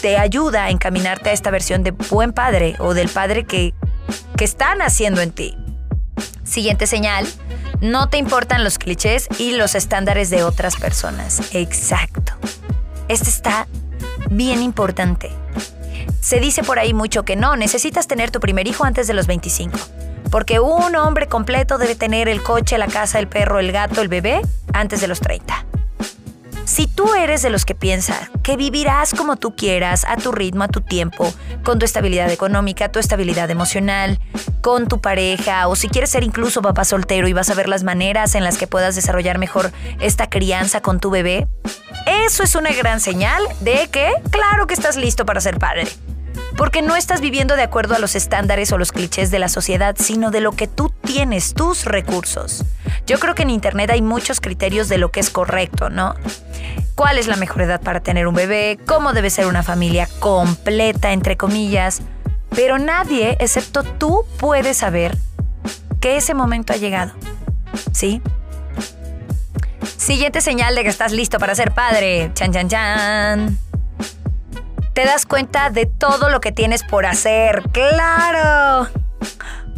te 0.01 0.19
ayuda 0.19 0.67
a 0.67 0.71
encaminarte 0.71 1.31
a 1.31 1.33
esta 1.33 1.51
versión 1.51 1.83
de 1.83 1.91
buen 1.91 2.33
padre 2.33 2.77
o 2.79 2.95
del 2.95 3.09
padre 3.09 3.45
que, 3.45 3.75
están 4.45 4.83
haciendo 4.83 5.21
en 5.21 5.33
ti. 5.33 5.57
Siguiente 6.45 6.87
señal, 6.87 7.27
no 7.81 8.09
te 8.09 8.17
importan 8.19 8.65
los 8.65 8.79
clichés 8.79 9.29
y 9.39 9.53
los 9.53 9.75
estándares 9.75 10.31
de 10.31 10.45
otras 10.45 10.77
personas. 10.77 11.41
Exacto. 11.53 12.33
Este 13.09 13.29
está 13.29 13.67
bien 14.31 14.63
importante. 14.63 15.31
Se 16.21 16.41
dice 16.41 16.63
por 16.63 16.79
ahí 16.79 16.95
mucho 16.95 17.25
que 17.25 17.37
no, 17.37 17.57
necesitas 17.57 18.07
tener 18.07 18.31
tu 18.31 18.41
primer 18.41 18.69
hijo 18.69 18.85
antes 18.85 19.07
de 19.07 19.15
los 19.15 19.27
25. 19.27 19.77
Porque 20.31 20.61
un 20.61 20.95
hombre 20.97 21.27
completo 21.27 21.77
debe 21.79 21.95
tener 21.95 22.29
el 22.29 22.43
coche, 22.43 22.79
la 22.79 22.87
casa, 22.87 23.19
el 23.19 23.29
perro, 23.29 23.59
el 23.59 23.73
gato, 23.73 24.01
el 24.01 24.09
bebé 24.09 24.41
antes 24.73 25.01
de 25.01 25.09
los 25.09 25.21
30. 25.21 25.67
Si 26.65 26.87
tú 26.87 27.15
eres 27.15 27.43
de 27.43 27.51
los 27.51 27.65
que 27.65 27.75
piensa 27.75 28.31
que 28.43 28.57
vivirás 28.57 29.15
como 29.15 29.37
tú 29.37 29.55
quieras, 29.57 30.05
a 30.07 30.17
tu 30.17 30.33
ritmo, 30.33 30.65
a 30.65 30.69
tu 30.69 30.81
tiempo, 30.81 31.33
con 31.65 31.79
tu 31.79 31.85
estabilidad 31.85 32.31
económica, 32.31 32.91
tu 32.91 32.99
estabilidad 32.99 33.51
emocional, 33.51 34.19
con 34.61 34.89
tu 34.89 35.01
pareja, 35.01 35.67
o 35.69 35.77
si 35.77 35.89
quieres 35.89 36.11
ser 36.11 36.23
incluso 36.23 36.63
papá 36.63 36.85
soltero 36.85 37.29
y 37.29 37.33
vas 37.33 37.51
a 37.51 37.55
ver 37.55 37.69
las 37.69 37.83
maneras 37.83 38.35
en 38.35 38.45
las 38.45 38.59
que 38.59 38.67
puedas 38.67 38.95
desarrollar 38.95 39.39
mejor 39.39 39.73
esta 40.01 40.31
crianza 40.31 40.81
con 40.81 41.01
tu 41.01 41.11
bebé, 41.11 41.49
eso 42.07 42.43
es 42.43 42.55
una 42.55 42.73
gran 42.73 43.01
señal 43.01 43.43
de 43.61 43.89
que, 43.91 44.13
claro 44.31 44.67
que 44.67 44.75
estás 44.75 44.97
listo 44.97 45.27
para 45.27 45.41
ser 45.41 45.59
padre 45.59 45.87
porque 46.57 46.83
no 46.83 46.97
estás 46.97 47.21
viviendo 47.21 47.57
de 47.57 47.63
acuerdo 47.63 47.95
a 47.95 47.99
los 47.99 48.15
estándares 48.15 48.73
o 48.73 48.79
los 48.79 48.93
clichés 48.93 49.31
de 49.31 49.39
la 49.39 49.49
sociedad, 49.49 49.97
sino 49.99 50.31
de 50.31 50.41
lo 50.41 50.53
que 50.53 50.67
tú 50.67 50.93
tienes, 51.05 51.55
tus 51.55 51.85
recursos. 51.85 52.65
Yo 53.07 53.19
creo 53.19 53.35
que 53.35 53.43
en 53.43 53.51
Internet 53.51 53.91
hay 53.91 54.03
muchos 54.03 54.41
criterios 54.41 54.89
de 54.89 54.99
lo 54.99 55.11
que 55.11 55.21
es 55.21 55.31
correcto, 55.31 55.91
¿no? 55.91 56.15
¿Cuál 56.95 57.19
es 57.19 57.27
la 57.27 57.37
mejor 57.37 57.63
edad 57.63 57.81
para 57.81 58.01
tener 58.01 58.27
un 58.27 58.35
bebé? 58.35 58.79
¿Cómo 58.87 59.13
debe 59.13 59.31
ser 59.31 59.47
una 59.47 59.63
familia 59.63 60.09
completa, 60.21 61.13
entre 61.13 61.37
comillas? 61.37 62.03
Pero 62.55 62.79
nadie, 62.79 63.37
excepto 63.41 63.83
tú, 63.83 64.25
puede 64.39 64.75
saber 64.75 65.17
que 66.01 66.17
ese 66.17 66.35
momento 66.35 66.73
ha 66.73 66.77
llegado. 66.77 67.13
¿Sí? 67.93 68.21
Siguiente 69.97 70.41
señal 70.41 70.75
de 70.75 70.83
que 70.83 70.91
estás 70.91 71.13
listo 71.13 71.39
para 71.39 71.55
ser 71.55 71.73
padre. 71.73 72.31
Chan, 72.35 72.53
chan, 72.53 72.69
chan 72.69 73.59
te 74.93 75.05
das 75.05 75.27
cuenta 75.27 75.71
de 75.71 75.87
todo 75.87 76.29
lo 76.29 76.41
que 76.41 76.53
tienes 76.53 76.83
por 76.83 77.07
hacer. 77.07 77.63
¡Claro! 77.73 78.89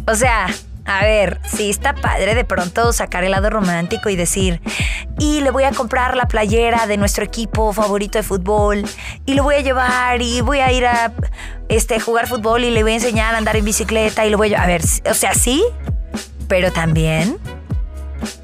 O 0.07 0.15
sea, 0.15 0.47
a 0.85 1.03
ver, 1.03 1.39
sí 1.45 1.69
está 1.69 1.95
padre 1.95 2.35
de 2.35 2.45
pronto 2.45 2.93
sacar 2.93 3.23
el 3.23 3.31
lado 3.31 3.49
romántico 3.49 4.09
y 4.09 4.15
decir, 4.15 4.61
y 5.17 5.41
le 5.41 5.49
voy 5.49 5.63
a 5.63 5.71
comprar 5.71 6.15
la 6.15 6.27
playera 6.27 6.85
de 6.85 6.97
nuestro 6.97 7.23
equipo 7.23 7.73
favorito 7.73 8.19
de 8.19 8.23
fútbol, 8.23 8.83
y 9.25 9.33
lo 9.33 9.43
voy 9.43 9.55
a 9.55 9.61
llevar 9.61 10.21
y 10.21 10.41
voy 10.41 10.59
a 10.59 10.71
ir 10.71 10.85
a 10.85 11.11
este, 11.69 11.99
jugar 11.99 12.27
fútbol 12.27 12.63
y 12.63 12.71
le 12.71 12.83
voy 12.83 12.91
a 12.91 12.95
enseñar 12.95 13.33
a 13.33 13.37
andar 13.39 13.55
en 13.55 13.65
bicicleta 13.65 14.25
y 14.25 14.29
lo 14.29 14.37
voy 14.37 14.53
a... 14.53 14.61
A 14.61 14.67
ver, 14.67 14.81
o 15.09 15.13
sea, 15.13 15.33
sí, 15.33 15.63
pero 16.47 16.71
también 16.71 17.39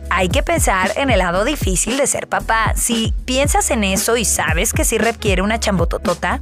hay 0.09 0.29
que 0.29 0.43
pensar 0.43 0.91
en 0.95 1.09
el 1.09 1.19
lado 1.19 1.45
difícil 1.45 1.97
de 1.97 2.07
ser 2.07 2.27
papá. 2.27 2.73
Si 2.75 3.13
piensas 3.25 3.71
en 3.71 3.83
eso 3.83 4.17
y 4.17 4.25
sabes 4.25 4.73
que 4.73 4.85
sí 4.85 4.97
requiere 4.97 5.41
una 5.41 5.59
chambototota, 5.59 6.41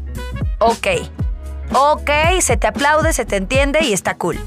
ok. 0.60 0.88
Ok, 1.74 2.10
se 2.41 2.58
te 2.58 2.67
aplaude, 2.67 3.13
se 3.13 3.25
te 3.25 3.36
entiende 3.36 3.79
y 3.84 3.93
está 3.93 4.15
cool. 4.15 4.39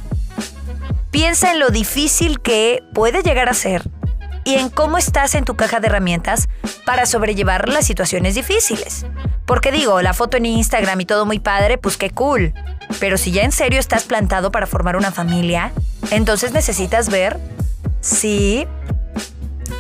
Piensa 1.10 1.52
en 1.52 1.60
lo 1.60 1.70
difícil 1.70 2.40
que 2.40 2.82
puede 2.94 3.22
llegar 3.22 3.48
a 3.48 3.54
ser 3.54 3.82
y 4.44 4.54
en 4.54 4.70
cómo 4.70 4.98
estás 4.98 5.34
en 5.34 5.44
tu 5.44 5.54
caja 5.54 5.78
de 5.80 5.86
herramientas 5.86 6.48
para 6.84 7.06
sobrellevar 7.06 7.68
las 7.68 7.86
situaciones 7.86 8.34
difíciles. 8.34 9.06
Porque 9.46 9.70
digo, 9.70 10.02
la 10.02 10.14
foto 10.14 10.36
en 10.36 10.46
Instagram 10.46 11.00
y 11.00 11.04
todo 11.04 11.26
muy 11.26 11.38
padre, 11.38 11.78
pues 11.78 11.96
qué 11.96 12.10
cool. 12.10 12.54
Pero 12.98 13.18
si 13.18 13.30
ya 13.30 13.42
en 13.42 13.52
serio 13.52 13.78
estás 13.78 14.04
plantado 14.04 14.50
para 14.50 14.66
formar 14.66 14.96
una 14.96 15.12
familia, 15.12 15.72
entonces 16.10 16.52
necesitas 16.52 17.08
ver 17.08 17.38
si 18.00 18.66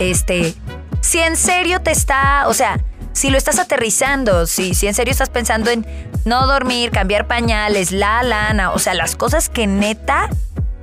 este, 0.00 0.54
si 1.00 1.18
en 1.18 1.36
serio 1.36 1.80
te 1.80 1.90
está, 1.90 2.48
o 2.48 2.54
sea, 2.54 2.80
si 3.12 3.30
lo 3.30 3.38
estás 3.38 3.58
aterrizando, 3.58 4.46
si, 4.46 4.74
si 4.74 4.86
en 4.86 4.94
serio 4.94 5.12
estás 5.12 5.30
pensando 5.30 5.70
en 5.70 5.86
no 6.24 6.46
dormir, 6.46 6.90
cambiar 6.90 7.26
pañales, 7.26 7.92
la 7.92 8.22
lana, 8.22 8.72
o 8.72 8.78
sea, 8.78 8.94
las 8.94 9.16
cosas 9.16 9.48
que 9.48 9.66
neta 9.66 10.30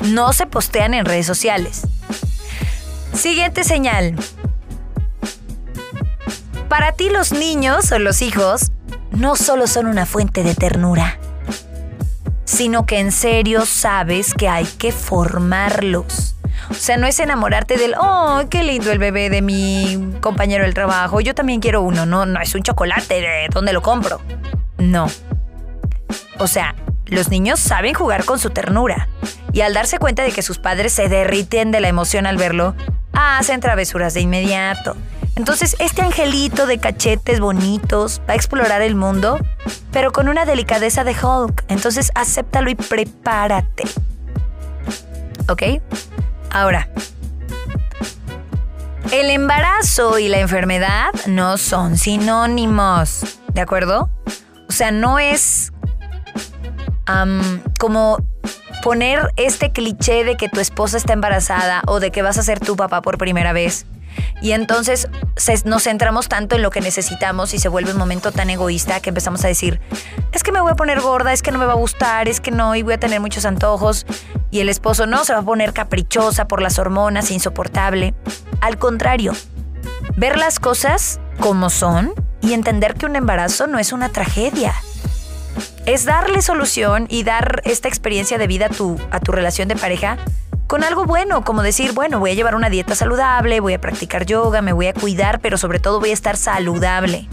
no 0.01 0.33
se 0.33 0.45
postean 0.45 0.93
en 0.93 1.05
redes 1.05 1.25
sociales. 1.25 1.81
Siguiente 3.13 3.63
señal. 3.63 4.15
Para 6.67 6.91
ti 6.91 7.09
los 7.09 7.31
niños 7.31 7.91
o 7.91 7.99
los 7.99 8.21
hijos 8.21 8.71
no 9.11 9.35
solo 9.35 9.67
son 9.67 9.87
una 9.87 10.05
fuente 10.05 10.43
de 10.43 10.53
ternura, 10.53 11.17
sino 12.45 12.85
que 12.85 12.99
en 12.99 13.11
serio 13.11 13.65
sabes 13.65 14.33
que 14.33 14.47
hay 14.47 14.65
que 14.65 14.91
formarlos 14.91 16.28
o 16.69 16.73
sea, 16.73 16.97
no 16.97 17.07
es 17.07 17.19
enamorarte 17.19 17.77
del, 17.77 17.95
oh, 17.99 18.43
qué 18.49 18.63
lindo 18.63 18.91
el 18.91 18.99
bebé 18.99 19.29
de 19.29 19.41
mi 19.41 20.13
compañero 20.21 20.63
del 20.63 20.73
trabajo, 20.73 21.19
yo 21.21 21.33
también 21.33 21.59
quiero 21.59 21.81
uno, 21.81 22.05
no, 22.05 22.25
no 22.25 22.39
es 22.41 22.53
un 22.55 22.63
chocolate, 22.63 23.21
¿de 23.21 23.47
dónde 23.51 23.73
lo 23.73 23.81
compro? 23.81 24.21
No. 24.77 25.07
O 26.38 26.47
sea, 26.47 26.75
los 27.05 27.29
niños 27.29 27.59
saben 27.59 27.93
jugar 27.93 28.23
con 28.25 28.39
su 28.39 28.51
ternura 28.51 29.09
y 29.51 29.61
al 29.61 29.73
darse 29.73 29.97
cuenta 29.97 30.23
de 30.23 30.31
que 30.31 30.41
sus 30.41 30.59
padres 30.59 30.93
se 30.93 31.09
derriten 31.09 31.71
de 31.71 31.81
la 31.81 31.88
emoción 31.88 32.25
al 32.25 32.38
verlo, 32.38 32.75
hacen 33.13 33.59
travesuras 33.59 34.13
de 34.13 34.21
inmediato. 34.21 34.95
Entonces, 35.35 35.75
este 35.79 36.01
angelito 36.01 36.65
de 36.65 36.79
cachetes 36.79 37.39
bonitos 37.39 38.21
va 38.27 38.33
a 38.33 38.35
explorar 38.35 38.81
el 38.81 38.95
mundo, 38.95 39.39
pero 39.91 40.11
con 40.11 40.27
una 40.27 40.45
delicadeza 40.45 41.03
de 41.03 41.11
Hulk. 41.11 41.63
Entonces, 41.69 42.11
acéptalo 42.13 42.69
y 42.69 42.75
prepárate. 42.75 43.83
¿Ok? 45.47 45.63
Ahora, 46.51 46.89
el 49.12 49.29
embarazo 49.29 50.20
y 50.20 50.27
la 50.27 50.39
enfermedad 50.39 51.10
no 51.27 51.58
son 51.58 51.98
sinónimos, 51.98 53.39
¿de 53.53 53.62
acuerdo? 53.62 54.10
O 54.68 54.72
sea, 54.72 54.91
no 54.91 55.20
es 55.20 55.72
como 57.79 58.18
poner 58.84 59.32
este 59.36 59.72
cliché 59.72 60.24
de 60.24 60.38
que 60.38 60.48
tu 60.48 60.60
esposa 60.60 60.98
está 60.98 61.13
embarazada 61.13 61.82
o 61.88 62.00
de 62.00 62.12
que 62.12 62.22
vas 62.22 62.38
a 62.38 62.44
ser 62.44 62.60
tu 62.60 62.75
papá 62.75 63.01
por 63.01 63.18
primera 63.18 63.51
vez 63.51 63.86
y 64.41 64.51
entonces 64.51 65.07
nos 65.65 65.83
centramos 65.83 66.27
tanto 66.27 66.55
en 66.55 66.61
lo 66.61 66.69
que 66.69 66.81
necesitamos 66.81 67.53
y 67.53 67.59
se 67.59 67.69
vuelve 67.69 67.91
un 67.91 67.97
momento 67.97 68.31
tan 68.31 68.49
egoísta 68.49 68.99
que 68.99 69.09
empezamos 69.09 69.43
a 69.45 69.47
decir, 69.47 69.79
es 70.31 70.43
que 70.43 70.51
me 70.51 70.61
voy 70.61 70.71
a 70.71 70.75
poner 70.75 71.01
gorda, 71.01 71.33
es 71.33 71.41
que 71.41 71.51
no 71.51 71.59
me 71.59 71.65
va 71.65 71.73
a 71.73 71.75
gustar, 71.75 72.27
es 72.27 72.39
que 72.39 72.51
no, 72.51 72.75
y 72.75 72.83
voy 72.83 72.93
a 72.93 72.99
tener 72.99 73.19
muchos 73.19 73.45
antojos. 73.45 74.05
Y 74.51 74.61
el 74.61 74.69
esposo 74.69 75.05
no, 75.05 75.23
se 75.25 75.33
va 75.33 75.39
a 75.39 75.43
poner 75.43 75.73
caprichosa 75.73 76.47
por 76.47 76.61
las 76.61 76.79
hormonas, 76.79 77.31
insoportable. 77.31 78.13
Al 78.61 78.77
contrario, 78.77 79.33
ver 80.15 80.38
las 80.38 80.59
cosas 80.59 81.19
como 81.39 81.69
son 81.69 82.13
y 82.41 82.53
entender 82.53 82.95
que 82.95 83.05
un 83.05 83.15
embarazo 83.15 83.67
no 83.67 83.79
es 83.79 83.93
una 83.93 84.09
tragedia. 84.09 84.73
Es 85.85 86.05
darle 86.05 86.41
solución 86.41 87.07
y 87.09 87.23
dar 87.23 87.61
esta 87.65 87.88
experiencia 87.88 88.38
de 88.38 88.47
vida 88.47 88.67
a 88.67 88.69
tu, 88.69 88.97
a 89.11 89.19
tu 89.19 89.31
relación 89.31 89.67
de 89.67 89.75
pareja 89.75 90.17
con 90.69 90.83
algo 90.83 91.05
bueno, 91.05 91.43
como 91.43 91.63
decir, 91.63 91.93
bueno, 91.93 92.19
voy 92.19 92.29
a 92.29 92.33
llevar 92.35 92.53
una 92.53 92.69
dieta 92.69 92.93
saludable, 92.93 93.59
voy 93.59 93.73
a 93.73 93.81
practicar 93.81 94.27
yoga, 94.27 94.61
me 94.61 94.71
voy 94.71 94.85
a 94.85 94.93
cuidar, 94.93 95.39
pero 95.39 95.57
sobre 95.57 95.79
todo 95.79 95.99
voy 95.99 96.11
a 96.11 96.13
estar 96.13 96.38
saludable. 96.38 97.27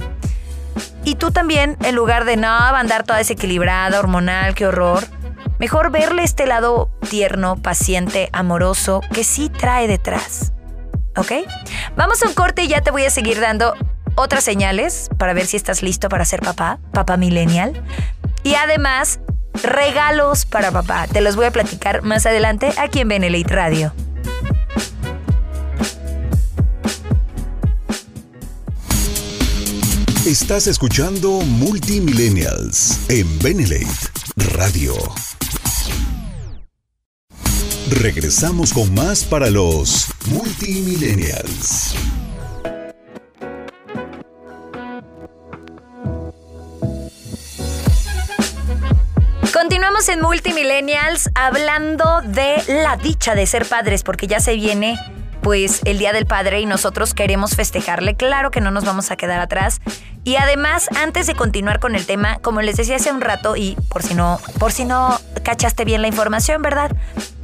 Y 1.04 1.16
tú 1.16 1.30
también, 1.30 1.76
en 1.82 1.94
lugar 1.94 2.24
de 2.24 2.38
no 2.38 2.48
andar 2.48 3.04
toda 3.04 3.18
desequilibrada, 3.18 4.00
hormonal, 4.00 4.54
qué 4.54 4.66
horror, 4.66 5.04
mejor 5.58 5.90
verle 5.90 6.22
este 6.22 6.46
lado 6.46 6.88
tierno, 7.10 7.56
paciente, 7.56 8.30
amoroso, 8.32 9.02
que 9.12 9.22
sí 9.22 9.50
trae 9.50 9.86
detrás. 9.86 10.54
¿Ok? 11.14 11.32
Vamos 11.94 12.22
a 12.22 12.28
un 12.28 12.32
corte 12.32 12.62
y 12.62 12.68
ya 12.68 12.80
te 12.80 12.90
voy 12.90 13.04
a 13.04 13.10
seguir 13.10 13.38
dando 13.38 13.74
otras 14.14 14.44
señales 14.44 15.10
para 15.18 15.34
ver 15.34 15.44
si 15.44 15.58
estás 15.58 15.82
listo 15.82 16.08
para 16.08 16.24
ser 16.24 16.40
papá, 16.40 16.78
papá 16.90 17.18
millennial. 17.18 17.84
Y 18.44 18.54
además, 18.54 19.20
regalos 19.62 20.46
para 20.46 20.70
papá. 20.70 21.06
Te 21.06 21.20
los 21.20 21.36
voy 21.36 21.46
a 21.46 21.50
platicar 21.50 22.02
más 22.02 22.26
adelante 22.26 22.72
aquí 22.76 23.00
en 23.00 23.08
Benelite 23.08 23.54
Radio. 23.54 23.92
Estás 30.26 30.66
escuchando 30.66 31.40
Multimillennials 31.40 32.98
en 33.08 33.38
Benelate 33.38 33.86
Radio. 34.56 34.94
Regresamos 37.90 38.72
con 38.72 38.92
más 38.92 39.22
para 39.22 39.50
los 39.50 40.08
Multimillennials. 40.26 41.94
Continuamos 49.86 50.08
en 50.08 50.20
Multimillennials 50.20 51.30
hablando 51.36 52.20
de 52.22 52.60
la 52.66 52.96
dicha 52.96 53.36
de 53.36 53.46
ser 53.46 53.64
padres, 53.66 54.02
porque 54.02 54.26
ya 54.26 54.40
se 54.40 54.56
viene 54.56 54.98
pues 55.42 55.80
el 55.84 55.98
Día 55.98 56.12
del 56.12 56.26
Padre 56.26 56.60
y 56.60 56.66
nosotros 56.66 57.14
queremos 57.14 57.54
festejarle. 57.54 58.16
Claro 58.16 58.50
que 58.50 58.60
no 58.60 58.72
nos 58.72 58.84
vamos 58.84 59.12
a 59.12 59.16
quedar 59.16 59.38
atrás. 59.38 59.80
Y 60.24 60.34
además, 60.34 60.88
antes 60.96 61.28
de 61.28 61.36
continuar 61.36 61.78
con 61.78 61.94
el 61.94 62.04
tema, 62.04 62.40
como 62.42 62.62
les 62.62 62.76
decía 62.76 62.96
hace 62.96 63.12
un 63.12 63.20
rato 63.20 63.54
y 63.54 63.76
por 63.88 64.02
si 64.02 64.14
no, 64.14 64.40
por 64.58 64.72
si 64.72 64.84
no 64.84 65.20
cachaste 65.44 65.84
bien 65.84 66.02
la 66.02 66.08
información, 66.08 66.62
¿verdad? 66.62 66.90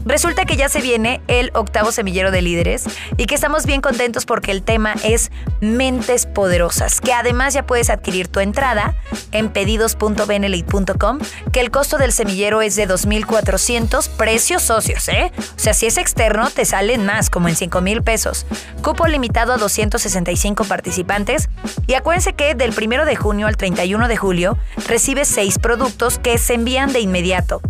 Resulta 0.05 0.45
que 0.45 0.57
ya 0.57 0.69
se 0.69 0.81
viene 0.81 1.21
el 1.29 1.51
octavo 1.55 1.93
semillero 1.93 2.31
de 2.31 2.43
líderes 2.43 2.85
y 3.17 3.27
que 3.27 3.35
estamos 3.35 3.67
bien 3.67 3.81
contentos 3.81 4.27
porque 4.27 4.51
el 4.51 4.63
tema 4.63 4.95
es 5.05 5.31
mentes 5.61 6.27
poderosas, 6.27 7.01
que 7.01 7.13
además 7.13 7.55
ya 7.55 7.67
puedes 7.67 7.91
adquirir 7.91 8.29
tu 8.29 8.41
entrada 8.41 8.95
en 9.31 9.51
pedidos.benelite.com, 9.51 11.19
que 11.53 11.61
el 11.61 11.71
costo 11.71 11.99
del 11.99 12.13
semillero 12.13 12.63
es 12.63 12.77
de 12.77 12.89
2.400 12.89 14.09
precios 14.11 14.63
socios, 14.63 15.09
¿eh? 15.09 15.33
O 15.39 15.59
sea, 15.59 15.75
si 15.75 15.87
es 15.87 15.99
externo 15.99 16.51
te 16.51 16.65
salen 16.65 17.07
más, 17.07 17.31
como 17.31 17.49
en 17.49 17.55
5.000 17.55 18.03
pesos. 18.03 18.47
Cupo 18.83 19.07
limitado 19.07 19.53
a 19.53 19.57
265 19.57 20.65
participantes 20.65 21.49
y 21.87 21.95
acuérdense 21.95 22.33
que 22.35 22.55
del 22.55 22.75
1 22.77 23.05
de 23.05 23.17
junio 23.17 23.47
al 23.47 23.57
31 23.57 24.09
de 24.09 24.17
julio 24.17 24.59
recibes 24.89 25.29
6 25.29 25.59
productos 25.59 26.19
que 26.19 26.39
se 26.39 26.55
envían 26.55 26.93
de 26.93 27.01
inmediato. 27.01 27.61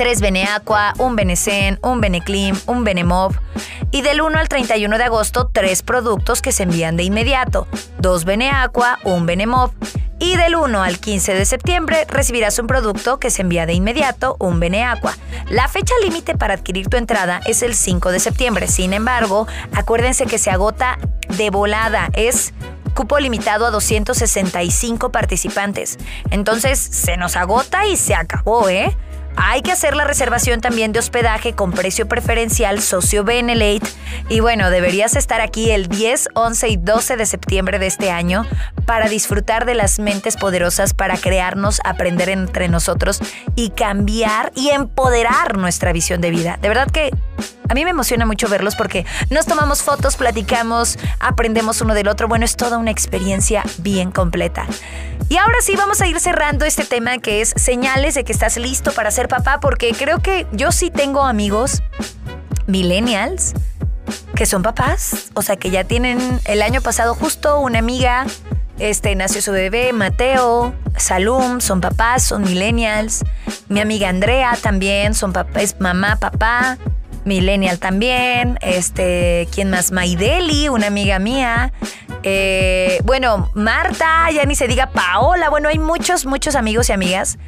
3 0.00 0.22
Beneaqua, 0.22 0.94
un 0.96 1.14
Benecen, 1.14 1.78
un 1.82 2.00
Beneclim, 2.00 2.58
un 2.64 2.84
Benemov. 2.84 3.34
Y 3.90 4.00
del 4.00 4.22
1 4.22 4.38
al 4.38 4.48
31 4.48 4.96
de 4.96 5.04
agosto, 5.04 5.50
3 5.52 5.82
productos 5.82 6.40
que 6.40 6.52
se 6.52 6.62
envían 6.62 6.96
de 6.96 7.02
inmediato. 7.02 7.68
2 7.98 8.24
Beneaqua, 8.24 8.98
un 9.04 9.26
Benemov. 9.26 9.72
Y 10.18 10.38
del 10.38 10.56
1 10.56 10.82
al 10.82 10.98
15 11.00 11.34
de 11.34 11.44
septiembre 11.44 12.06
recibirás 12.08 12.58
un 12.58 12.66
producto 12.66 13.18
que 13.18 13.28
se 13.28 13.42
envía 13.42 13.66
de 13.66 13.74
inmediato, 13.74 14.36
un 14.40 14.58
Beneaqua. 14.58 15.18
La 15.50 15.68
fecha 15.68 15.92
límite 16.02 16.34
para 16.34 16.54
adquirir 16.54 16.88
tu 16.88 16.96
entrada 16.96 17.42
es 17.44 17.62
el 17.62 17.74
5 17.74 18.10
de 18.10 18.20
septiembre. 18.20 18.68
Sin 18.68 18.94
embargo, 18.94 19.46
acuérdense 19.74 20.24
que 20.24 20.38
se 20.38 20.50
agota 20.50 20.98
de 21.28 21.50
volada. 21.50 22.08
Es 22.14 22.54
cupo 22.94 23.18
limitado 23.18 23.66
a 23.66 23.70
265 23.70 25.12
participantes. 25.12 25.98
Entonces 26.30 26.78
se 26.78 27.18
nos 27.18 27.36
agota 27.36 27.84
y 27.84 27.98
se 27.98 28.14
acabó, 28.14 28.70
¿eh? 28.70 28.96
Hay 29.42 29.62
que 29.62 29.72
hacer 29.72 29.96
la 29.96 30.04
reservación 30.04 30.60
también 30.60 30.92
de 30.92 30.98
hospedaje 30.98 31.54
con 31.54 31.72
precio 31.72 32.06
preferencial 32.06 32.82
socio 32.82 33.24
Benelate. 33.24 33.88
Y 34.28 34.40
bueno, 34.40 34.68
deberías 34.70 35.16
estar 35.16 35.40
aquí 35.40 35.70
el 35.70 35.88
10, 35.88 36.28
11 36.34 36.68
y 36.68 36.76
12 36.76 37.16
de 37.16 37.24
septiembre 37.24 37.78
de 37.78 37.86
este 37.86 38.10
año 38.10 38.44
para 38.84 39.08
disfrutar 39.08 39.64
de 39.64 39.74
las 39.74 39.98
mentes 39.98 40.36
poderosas, 40.36 40.92
para 40.92 41.16
crearnos, 41.16 41.80
aprender 41.84 42.28
entre 42.28 42.68
nosotros 42.68 43.20
y 43.56 43.70
cambiar 43.70 44.52
y 44.54 44.68
empoderar 44.70 45.56
nuestra 45.56 45.94
visión 45.94 46.20
de 46.20 46.30
vida. 46.30 46.58
De 46.60 46.68
verdad 46.68 46.90
que 46.90 47.10
a 47.70 47.74
mí 47.74 47.84
me 47.84 47.90
emociona 47.90 48.26
mucho 48.26 48.48
verlos 48.48 48.74
porque 48.74 49.06
nos 49.30 49.46
tomamos 49.46 49.84
fotos, 49.84 50.16
platicamos, 50.16 50.98
aprendemos 51.20 51.80
uno 51.80 51.94
del 51.94 52.08
otro. 52.08 52.26
Bueno, 52.26 52.44
es 52.44 52.56
toda 52.56 52.78
una 52.78 52.90
experiencia 52.90 53.62
bien 53.78 54.10
completa. 54.10 54.66
Y 55.28 55.36
ahora 55.36 55.58
sí 55.62 55.76
vamos 55.76 56.00
a 56.00 56.08
ir 56.08 56.18
cerrando 56.18 56.64
este 56.64 56.84
tema 56.84 57.18
que 57.18 57.40
es 57.40 57.54
señales 57.54 58.14
de 58.14 58.24
que 58.24 58.32
estás 58.32 58.56
listo 58.56 58.90
para 58.90 59.12
ser 59.12 59.28
papá 59.28 59.60
porque 59.60 59.92
creo 59.92 60.18
que 60.18 60.48
yo 60.50 60.72
sí 60.72 60.90
tengo 60.90 61.22
amigos 61.22 61.80
millennials 62.66 63.54
que 64.34 64.46
son 64.46 64.62
papás, 64.62 65.30
o 65.34 65.42
sea 65.42 65.54
que 65.54 65.70
ya 65.70 65.84
tienen 65.84 66.40
el 66.46 66.62
año 66.62 66.80
pasado 66.80 67.14
justo 67.14 67.60
una 67.60 67.78
amiga 67.78 68.26
este, 68.80 69.14
nació 69.14 69.42
su 69.42 69.52
bebé, 69.52 69.92
Mateo, 69.92 70.74
Salum, 70.96 71.60
son 71.60 71.82
papás, 71.82 72.22
son 72.22 72.42
millennials. 72.42 73.22
Mi 73.68 73.80
amiga 73.80 74.08
Andrea 74.08 74.56
también, 74.60 75.12
son 75.12 75.34
papás, 75.34 75.62
es 75.62 75.80
mamá, 75.80 76.16
papá. 76.16 76.78
Millennial 77.30 77.78
también, 77.78 78.58
este, 78.60 79.46
¿quién 79.54 79.70
más? 79.70 79.92
Maideli, 79.92 80.68
una 80.68 80.88
amiga 80.88 81.20
mía. 81.20 81.72
Eh, 82.24 83.00
bueno, 83.04 83.52
Marta, 83.54 84.28
ya 84.32 84.44
ni 84.46 84.56
se 84.56 84.66
diga 84.66 84.90
Paola. 84.90 85.48
Bueno, 85.48 85.68
hay 85.68 85.78
muchos, 85.78 86.26
muchos 86.26 86.56
amigos 86.56 86.88
y 86.88 86.92
amigas 86.92 87.38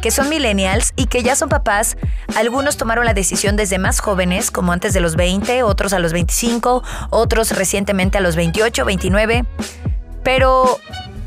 que 0.00 0.12
son 0.12 0.28
millennials 0.28 0.92
y 0.94 1.06
que 1.06 1.24
ya 1.24 1.34
son 1.34 1.48
papás. 1.48 1.96
Algunos 2.36 2.76
tomaron 2.76 3.04
la 3.04 3.14
decisión 3.14 3.56
desde 3.56 3.80
más 3.80 3.98
jóvenes, 3.98 4.52
como 4.52 4.72
antes 4.72 4.94
de 4.94 5.00
los 5.00 5.16
20, 5.16 5.64
otros 5.64 5.92
a 5.92 5.98
los 5.98 6.12
25, 6.12 6.84
otros 7.10 7.50
recientemente 7.50 8.18
a 8.18 8.20
los 8.20 8.36
28, 8.36 8.84
29. 8.84 9.44
Pero 10.22 10.78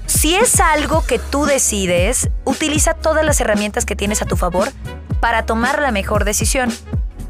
si 0.05 0.35
es 0.35 0.61
algo 0.61 1.05
que 1.05 1.19
tú 1.19 1.45
decides, 1.45 2.29
utiliza 2.45 2.93
todas 2.93 3.25
las 3.25 3.41
herramientas 3.41 3.85
que 3.85 3.97
tienes 3.97 4.21
a 4.21 4.25
tu 4.25 4.37
favor 4.37 4.71
para 5.19 5.45
tomar 5.45 5.81
la 5.81 5.91
mejor 5.91 6.23
decisión. 6.23 6.71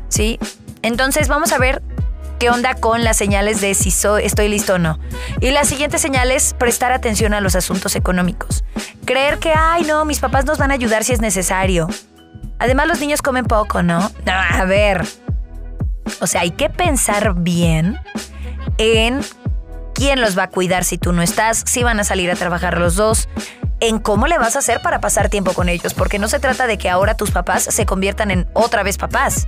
¿Sí? 0.10 0.38
Entonces 0.86 1.28
vamos 1.28 1.52
a 1.52 1.58
ver 1.58 1.82
qué 2.38 2.52
onda 2.52 2.76
con 2.76 3.04
las 3.04 3.18
señales 3.18 3.60
de 3.60 3.74
si 3.74 3.90
estoy 3.90 4.48
listo 4.48 4.76
o 4.76 4.78
no. 4.78 5.00
Y 5.42 5.50
la 5.50 5.64
siguiente 5.64 5.98
señal 5.98 6.30
es 6.30 6.54
prestar 6.54 6.92
atención 6.92 7.34
a 7.34 7.42
los 7.42 7.56
asuntos 7.56 7.96
económicos. 7.96 8.64
Creer 9.04 9.40
que, 9.40 9.52
ay, 9.52 9.82
no, 9.82 10.06
mis 10.06 10.20
papás 10.20 10.46
nos 10.46 10.60
van 10.60 10.70
a 10.70 10.76
ayudar 10.76 11.04
si 11.04 11.14
es 11.14 11.22
necesario. 11.22 11.88
Además, 12.60 12.88
los 12.88 13.00
niños 13.00 13.24
comen 13.24 13.46
poco, 13.46 13.82
¿no? 13.82 14.12
No, 14.26 14.32
a 14.32 14.64
ver. 14.66 15.04
O 16.22 16.28
sea, 16.28 16.42
hay 16.42 16.52
que 16.52 16.70
pensar 16.70 17.34
bien 17.34 17.98
en 18.78 19.22
quién 19.96 20.22
los 20.22 20.38
va 20.38 20.44
a 20.44 20.50
cuidar 20.52 20.84
si 20.84 21.00
tú 21.00 21.14
no 21.14 21.24
estás, 21.24 21.64
si 21.66 21.82
van 21.82 22.00
a 22.00 22.04
salir 22.04 22.30
a 22.30 22.36
trabajar 22.36 22.78
los 22.78 22.96
dos, 22.96 23.28
en 23.80 23.98
cómo 23.98 24.28
le 24.28 24.38
vas 24.38 24.56
a 24.56 24.60
hacer 24.60 24.84
para 24.84 25.00
pasar 25.00 25.30
tiempo 25.30 25.54
con 25.54 25.68
ellos, 25.68 25.96
porque 25.96 26.20
no 26.20 26.28
se 26.28 26.40
trata 26.40 26.68
de 26.68 26.78
que 26.78 26.92
ahora 26.92 27.18
tus 27.18 27.32
papás 27.32 27.64
se 27.64 27.88
conviertan 27.88 28.30
en 28.30 28.48
otra 28.54 28.84
vez 28.84 28.98
papás. 28.98 29.48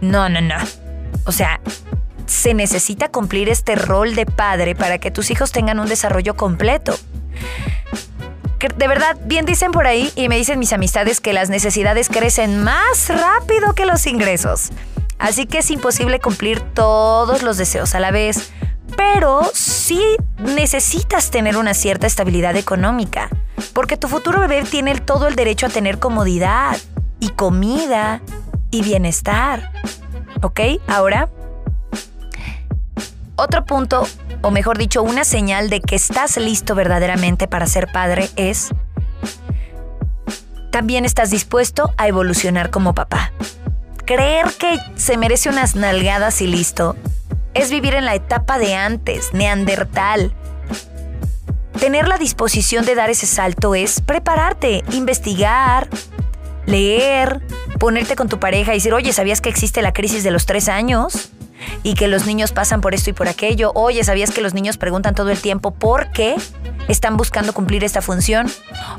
No, 0.00 0.28
no, 0.28 0.40
no. 0.40 0.56
O 1.24 1.32
sea, 1.32 1.60
se 2.26 2.54
necesita 2.54 3.08
cumplir 3.08 3.48
este 3.48 3.74
rol 3.74 4.14
de 4.14 4.26
padre 4.26 4.74
para 4.74 4.98
que 4.98 5.10
tus 5.10 5.30
hijos 5.30 5.52
tengan 5.52 5.80
un 5.80 5.88
desarrollo 5.88 6.36
completo. 6.36 6.96
De 8.76 8.88
verdad, 8.88 9.16
bien 9.24 9.46
dicen 9.46 9.72
por 9.72 9.86
ahí 9.86 10.12
y 10.16 10.28
me 10.28 10.36
dicen 10.36 10.58
mis 10.58 10.72
amistades 10.72 11.20
que 11.20 11.32
las 11.32 11.48
necesidades 11.48 12.08
crecen 12.08 12.62
más 12.62 13.08
rápido 13.08 13.74
que 13.74 13.86
los 13.86 14.06
ingresos. 14.06 14.70
Así 15.18 15.46
que 15.46 15.58
es 15.58 15.70
imposible 15.70 16.20
cumplir 16.20 16.60
todos 16.60 17.42
los 17.42 17.56
deseos 17.56 17.94
a 17.94 18.00
la 18.00 18.10
vez. 18.10 18.52
Pero 18.96 19.50
sí 19.54 20.02
necesitas 20.38 21.30
tener 21.30 21.56
una 21.56 21.74
cierta 21.74 22.06
estabilidad 22.06 22.56
económica. 22.56 23.28
Porque 23.72 23.96
tu 23.96 24.08
futuro 24.08 24.40
bebé 24.40 24.62
tiene 24.62 24.94
todo 24.98 25.26
el 25.28 25.36
derecho 25.36 25.66
a 25.66 25.70
tener 25.70 25.98
comodidad 25.98 26.76
y 27.18 27.30
comida 27.30 28.20
y 28.70 28.82
bienestar. 28.82 29.70
¿Ok? 30.42 30.60
Ahora, 30.86 31.28
otro 33.36 33.64
punto, 33.64 34.06
o 34.42 34.50
mejor 34.50 34.78
dicho, 34.78 35.02
una 35.02 35.24
señal 35.24 35.70
de 35.70 35.80
que 35.80 35.96
estás 35.96 36.36
listo 36.36 36.74
verdaderamente 36.74 37.48
para 37.48 37.66
ser 37.66 37.88
padre 37.92 38.28
es, 38.36 38.70
también 40.70 41.04
estás 41.04 41.30
dispuesto 41.30 41.92
a 41.96 42.08
evolucionar 42.08 42.70
como 42.70 42.94
papá. 42.94 43.32
Creer 44.04 44.46
que 44.58 44.78
se 44.96 45.16
merece 45.16 45.48
unas 45.48 45.76
nalgadas 45.76 46.40
y 46.40 46.46
listo 46.46 46.96
es 47.54 47.70
vivir 47.70 47.94
en 47.94 48.04
la 48.04 48.14
etapa 48.14 48.58
de 48.58 48.74
antes, 48.74 49.32
neandertal, 49.32 50.34
Tener 51.80 52.08
la 52.08 52.18
disposición 52.18 52.84
de 52.84 52.94
dar 52.94 53.08
ese 53.08 53.24
salto 53.24 53.74
es 53.74 54.02
prepararte, 54.02 54.84
investigar, 54.92 55.88
leer, 56.66 57.40
ponerte 57.80 58.14
con 58.14 58.28
tu 58.28 58.38
pareja 58.38 58.72
y 58.72 58.76
decir, 58.76 58.92
oye, 58.92 59.12
¿sabías 59.12 59.40
que 59.40 59.48
existe 59.48 59.82
la 59.82 59.92
crisis 59.92 60.22
de 60.22 60.30
los 60.30 60.46
tres 60.46 60.68
años? 60.68 61.30
Y 61.82 61.94
que 61.94 62.08
los 62.08 62.26
niños 62.26 62.52
pasan 62.52 62.80
por 62.80 62.94
esto 62.94 63.10
y 63.10 63.12
por 63.14 63.26
aquello. 63.26 63.72
Oye, 63.74 64.04
¿sabías 64.04 64.30
que 64.30 64.40
los 64.42 64.54
niños 64.54 64.76
preguntan 64.76 65.14
todo 65.14 65.30
el 65.30 65.40
tiempo 65.40 65.72
por 65.72 66.10
qué 66.12 66.36
están 66.88 67.16
buscando 67.16 67.52
cumplir 67.52 67.82
esta 67.82 68.02
función? 68.02 68.50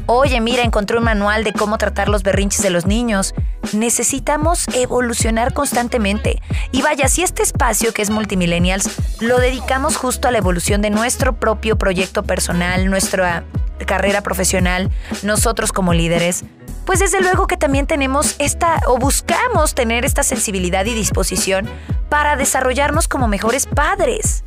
Oye, 0.07 0.41
mira, 0.41 0.63
encontré 0.63 0.97
un 0.97 1.03
manual 1.03 1.43
de 1.43 1.53
cómo 1.53 1.77
tratar 1.77 2.09
los 2.09 2.23
berrinches 2.23 2.61
de 2.63 2.69
los 2.71 2.85
niños. 2.85 3.33
necesitamos 3.73 4.65
evolucionar 4.73 5.53
constantemente. 5.53 6.41
Y 6.71 6.81
vaya, 6.81 7.07
si 7.07 7.21
este 7.21 7.43
espacio 7.43 7.93
que 7.93 8.01
es 8.01 8.09
Multimillennials 8.09 8.89
lo 9.21 9.37
dedicamos 9.39 9.95
justo 9.95 10.27
a 10.27 10.31
la 10.31 10.39
evolución 10.39 10.81
de 10.81 10.89
nuestro 10.89 11.35
propio 11.39 11.77
proyecto 11.77 12.23
personal, 12.23 12.89
nuestra 12.89 13.43
carrera 13.85 14.21
profesional, 14.21 14.89
nosotros 15.23 15.71
como 15.71 15.93
líderes, 15.93 16.43
pues 16.85 16.99
desde 16.99 17.21
luego 17.21 17.47
que 17.47 17.57
también 17.57 17.87
tenemos 17.87 18.35
esta 18.39 18.81
o 18.87 18.97
buscamos 18.97 19.75
tener 19.75 20.05
esta 20.05 20.23
sensibilidad 20.23 20.85
y 20.85 20.93
disposición 20.93 21.69
para 22.09 22.35
desarrollarnos 22.35 23.07
como 23.07 23.27
mejores 23.27 23.65
padres. 23.65 24.43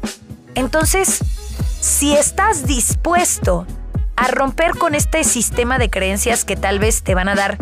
Entonces, 0.55 1.21
si 1.81 2.15
estás 2.15 2.67
dispuesto 2.67 3.67
a 4.17 4.29
romper 4.29 4.73
con 4.73 4.95
este 4.95 5.25
sistema 5.25 5.79
de 5.79 5.91
creencias 5.91 6.45
que 6.45 6.57
tal 6.57 6.79
vez 6.79 7.03
te 7.03 7.15
van 7.15 7.29
a 7.29 7.35
dar 7.35 7.59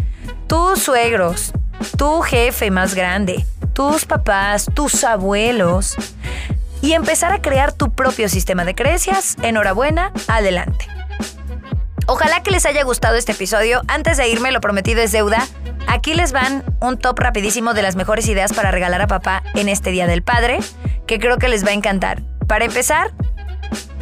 tus 0.46 0.80
suegros, 0.80 1.52
tu 1.96 2.20
jefe 2.20 2.70
más 2.70 2.94
grande, 2.94 3.46
tus 3.72 4.04
papás, 4.04 4.66
tus 4.74 5.04
abuelos, 5.04 5.96
y 6.82 6.92
empezar 6.92 7.32
a 7.32 7.40
crear 7.40 7.72
tu 7.72 7.90
propio 7.92 8.28
sistema 8.28 8.64
de 8.64 8.74
creencias, 8.74 9.36
enhorabuena, 9.42 10.12
adelante. 10.26 10.91
Ojalá 12.06 12.42
que 12.42 12.50
les 12.50 12.66
haya 12.66 12.82
gustado 12.84 13.16
este 13.16 13.32
episodio. 13.32 13.82
Antes 13.88 14.16
de 14.16 14.28
irme, 14.28 14.52
lo 14.52 14.60
prometido 14.60 15.00
es 15.00 15.12
deuda. 15.12 15.46
Aquí 15.86 16.14
les 16.14 16.32
van 16.32 16.64
un 16.80 16.98
top 16.98 17.18
rapidísimo 17.18 17.74
de 17.74 17.82
las 17.82 17.96
mejores 17.96 18.28
ideas 18.28 18.52
para 18.52 18.70
regalar 18.70 19.02
a 19.02 19.06
papá 19.06 19.42
en 19.54 19.68
este 19.68 19.90
Día 19.90 20.06
del 20.06 20.22
Padre, 20.22 20.58
que 21.06 21.18
creo 21.18 21.38
que 21.38 21.48
les 21.48 21.64
va 21.64 21.70
a 21.70 21.74
encantar. 21.74 22.22
Para 22.46 22.64
empezar, 22.64 23.12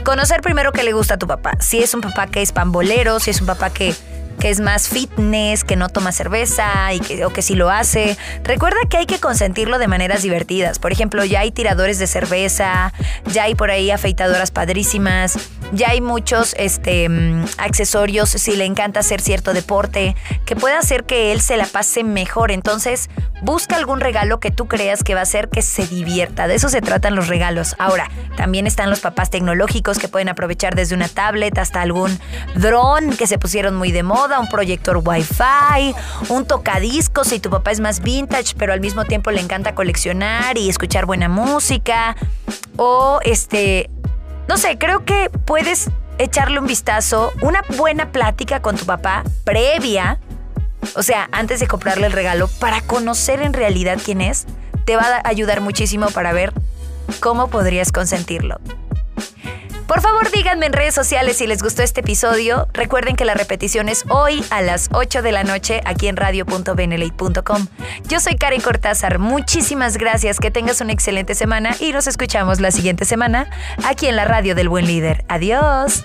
conocer 0.05 0.41
primero 0.41 0.73
qué 0.73 0.83
le 0.83 0.93
gusta 0.93 1.15
a 1.15 1.19
tu 1.19 1.27
papá. 1.27 1.53
Si 1.61 1.83
es 1.83 1.95
un 1.95 2.01
papá 2.01 2.27
que 2.27 2.43
es 2.43 2.53
pambolero, 2.53 3.21
si 3.21 3.31
es 3.31 3.41
un 3.41 3.47
papá 3.47 3.71
que 3.71 3.95
que 4.41 4.49
es 4.49 4.59
más 4.59 4.89
fitness, 4.89 5.63
que 5.63 5.77
no 5.77 5.91
toma 5.91 6.11
cerveza 6.13 6.93
y 6.95 7.01
que, 7.01 7.25
o 7.25 7.33
que 7.33 7.43
sí 7.43 7.55
lo 7.55 7.71
hace. 7.71 8.17
Recuerda 8.43 8.79
que 8.89 8.97
hay 8.97 9.07
que 9.07 9.21
consentirlo 9.21 9.79
de 9.79 9.87
maneras 9.87 10.23
divertidas. 10.23 10.79
Por 10.79 10.91
ejemplo, 10.93 11.25
ya 11.25 11.41
hay 11.41 11.53
tiradores 11.53 11.99
de 11.99 12.07
cerveza, 12.07 12.93
ya 13.27 13.45
hay 13.45 13.55
por 13.55 13.71
ahí 13.71 13.91
afeitadoras 13.91 14.51
padrísimas, 14.51 15.39
ya 15.73 15.91
hay 15.91 16.01
muchos 16.01 16.55
este, 16.59 17.09
mm, 17.09 17.45
accesorios 17.59 18.31
si 18.31 18.57
le 18.57 18.65
encanta 18.65 19.01
hacer 19.01 19.21
cierto 19.21 19.53
deporte 19.53 20.17
que 20.45 20.57
puede 20.57 20.75
hacer 20.75 21.05
que 21.05 21.33
él 21.33 21.41
se 21.41 21.57
la 21.57 21.67
pase 21.67 22.05
mejor. 22.05 22.51
Entonces, 22.51 23.09
busca 23.43 23.77
algún 23.77 24.01
regalo 24.01 24.41
que 24.41 24.51
tú 24.51 24.67
creas 24.67 25.03
que 25.03 25.15
va 25.15 25.21
a 25.21 25.23
hacer 25.25 25.49
que 25.49 25.63
se 25.63 25.87
divierta. 25.87 26.49
De 26.49 26.55
eso 26.55 26.69
se 26.69 26.81
tratan 26.81 27.15
los 27.15 27.29
regalos. 27.29 27.75
Ahora, 27.79 28.11
también 28.37 28.67
están 28.67 28.91
los 28.91 29.01
papás 29.01 29.31
tecnológicos 29.31 29.99
que 29.99 30.09
pueden 30.09 30.29
aprovechar 30.29 30.75
desde 30.75 30.95
una 30.95 31.09
tablet 31.09 31.57
hasta 31.59 31.83
algún 31.83 32.19
dron 32.55 33.17
que 33.17 33.27
se 33.27 33.39
pusieron 33.39 33.77
muy 33.77 33.93
de 33.93 34.03
moda 34.03 34.41
un 34.41 34.49
proyector 34.49 35.01
Wi-Fi, 35.05 35.95
un 36.29 36.47
tocadiscos 36.47 37.29
si 37.29 37.41
tu 37.41 37.51
papá 37.51 37.71
es 37.71 37.81
más 37.81 38.01
vintage, 38.01 38.55
pero 38.57 38.73
al 38.73 38.81
mismo 38.81 39.05
tiempo 39.05 39.31
le 39.31 39.41
encanta 39.41 39.75
coleccionar 39.75 40.59
y 40.59 40.69
escuchar 40.69 41.07
buena 41.07 41.29
música. 41.29 42.17
O 42.77 43.21
este, 43.25 43.91
no 44.51 44.57
sé, 44.57 44.79
creo 44.79 45.05
que 45.05 45.31
puedes 45.45 45.91
echarle 46.19 46.59
un 46.59 46.67
vistazo, 46.67 47.33
una 47.41 47.63
buena 47.77 48.11
plática 48.11 48.61
con 48.61 48.77
tu 48.77 48.85
papá 48.85 49.23
previa, 49.45 50.19
o 50.97 51.05
sea, 51.05 51.29
antes 51.31 51.61
de 51.61 51.69
comprarle 51.69 52.09
el 52.09 52.13
regalo, 52.13 52.49
para 52.59 52.81
conocer 52.81 53.43
en 53.43 53.53
realidad 53.53 54.01
quién 54.05 54.21
es, 54.21 54.47
te 54.87 54.97
va 54.97 55.05
a 55.05 55.29
ayudar 55.29 55.61
muchísimo 55.61 56.09
para 56.09 56.33
ver 56.33 56.53
cómo 57.21 57.47
podrías 57.47 57.93
consentirlo. 57.93 58.59
Por 59.91 60.03
favor, 60.03 60.31
díganme 60.31 60.67
en 60.67 60.73
redes 60.73 60.95
sociales 60.95 61.39
si 61.39 61.49
les 61.49 61.65
gustó 61.65 61.83
este 61.83 61.99
episodio. 61.99 62.69
Recuerden 62.73 63.17
que 63.17 63.25
la 63.25 63.35
repetición 63.35 63.89
es 63.89 64.05
hoy 64.09 64.45
a 64.51 64.63
las 64.63 64.89
8 64.93 65.21
de 65.21 65.33
la 65.33 65.43
noche 65.43 65.81
aquí 65.85 66.07
en 66.07 66.17
radio.benelate.com. 66.17 67.67
Yo 68.07 68.21
soy 68.21 68.37
Karen 68.37 68.61
Cortázar. 68.61 69.19
Muchísimas 69.19 69.97
gracias. 69.97 70.39
Que 70.39 70.53
tengas 70.53 70.81
una 70.81 70.93
excelente 70.93 71.35
semana 71.35 71.75
y 71.81 71.91
nos 71.91 72.07
escuchamos 72.07 72.61
la 72.61 72.71
siguiente 72.71 73.05
semana 73.05 73.51
aquí 73.85 74.07
en 74.07 74.15
la 74.15 74.27
radio 74.27 74.55
del 74.55 74.69
buen 74.69 74.87
líder. 74.87 75.25
Adiós. 75.27 76.05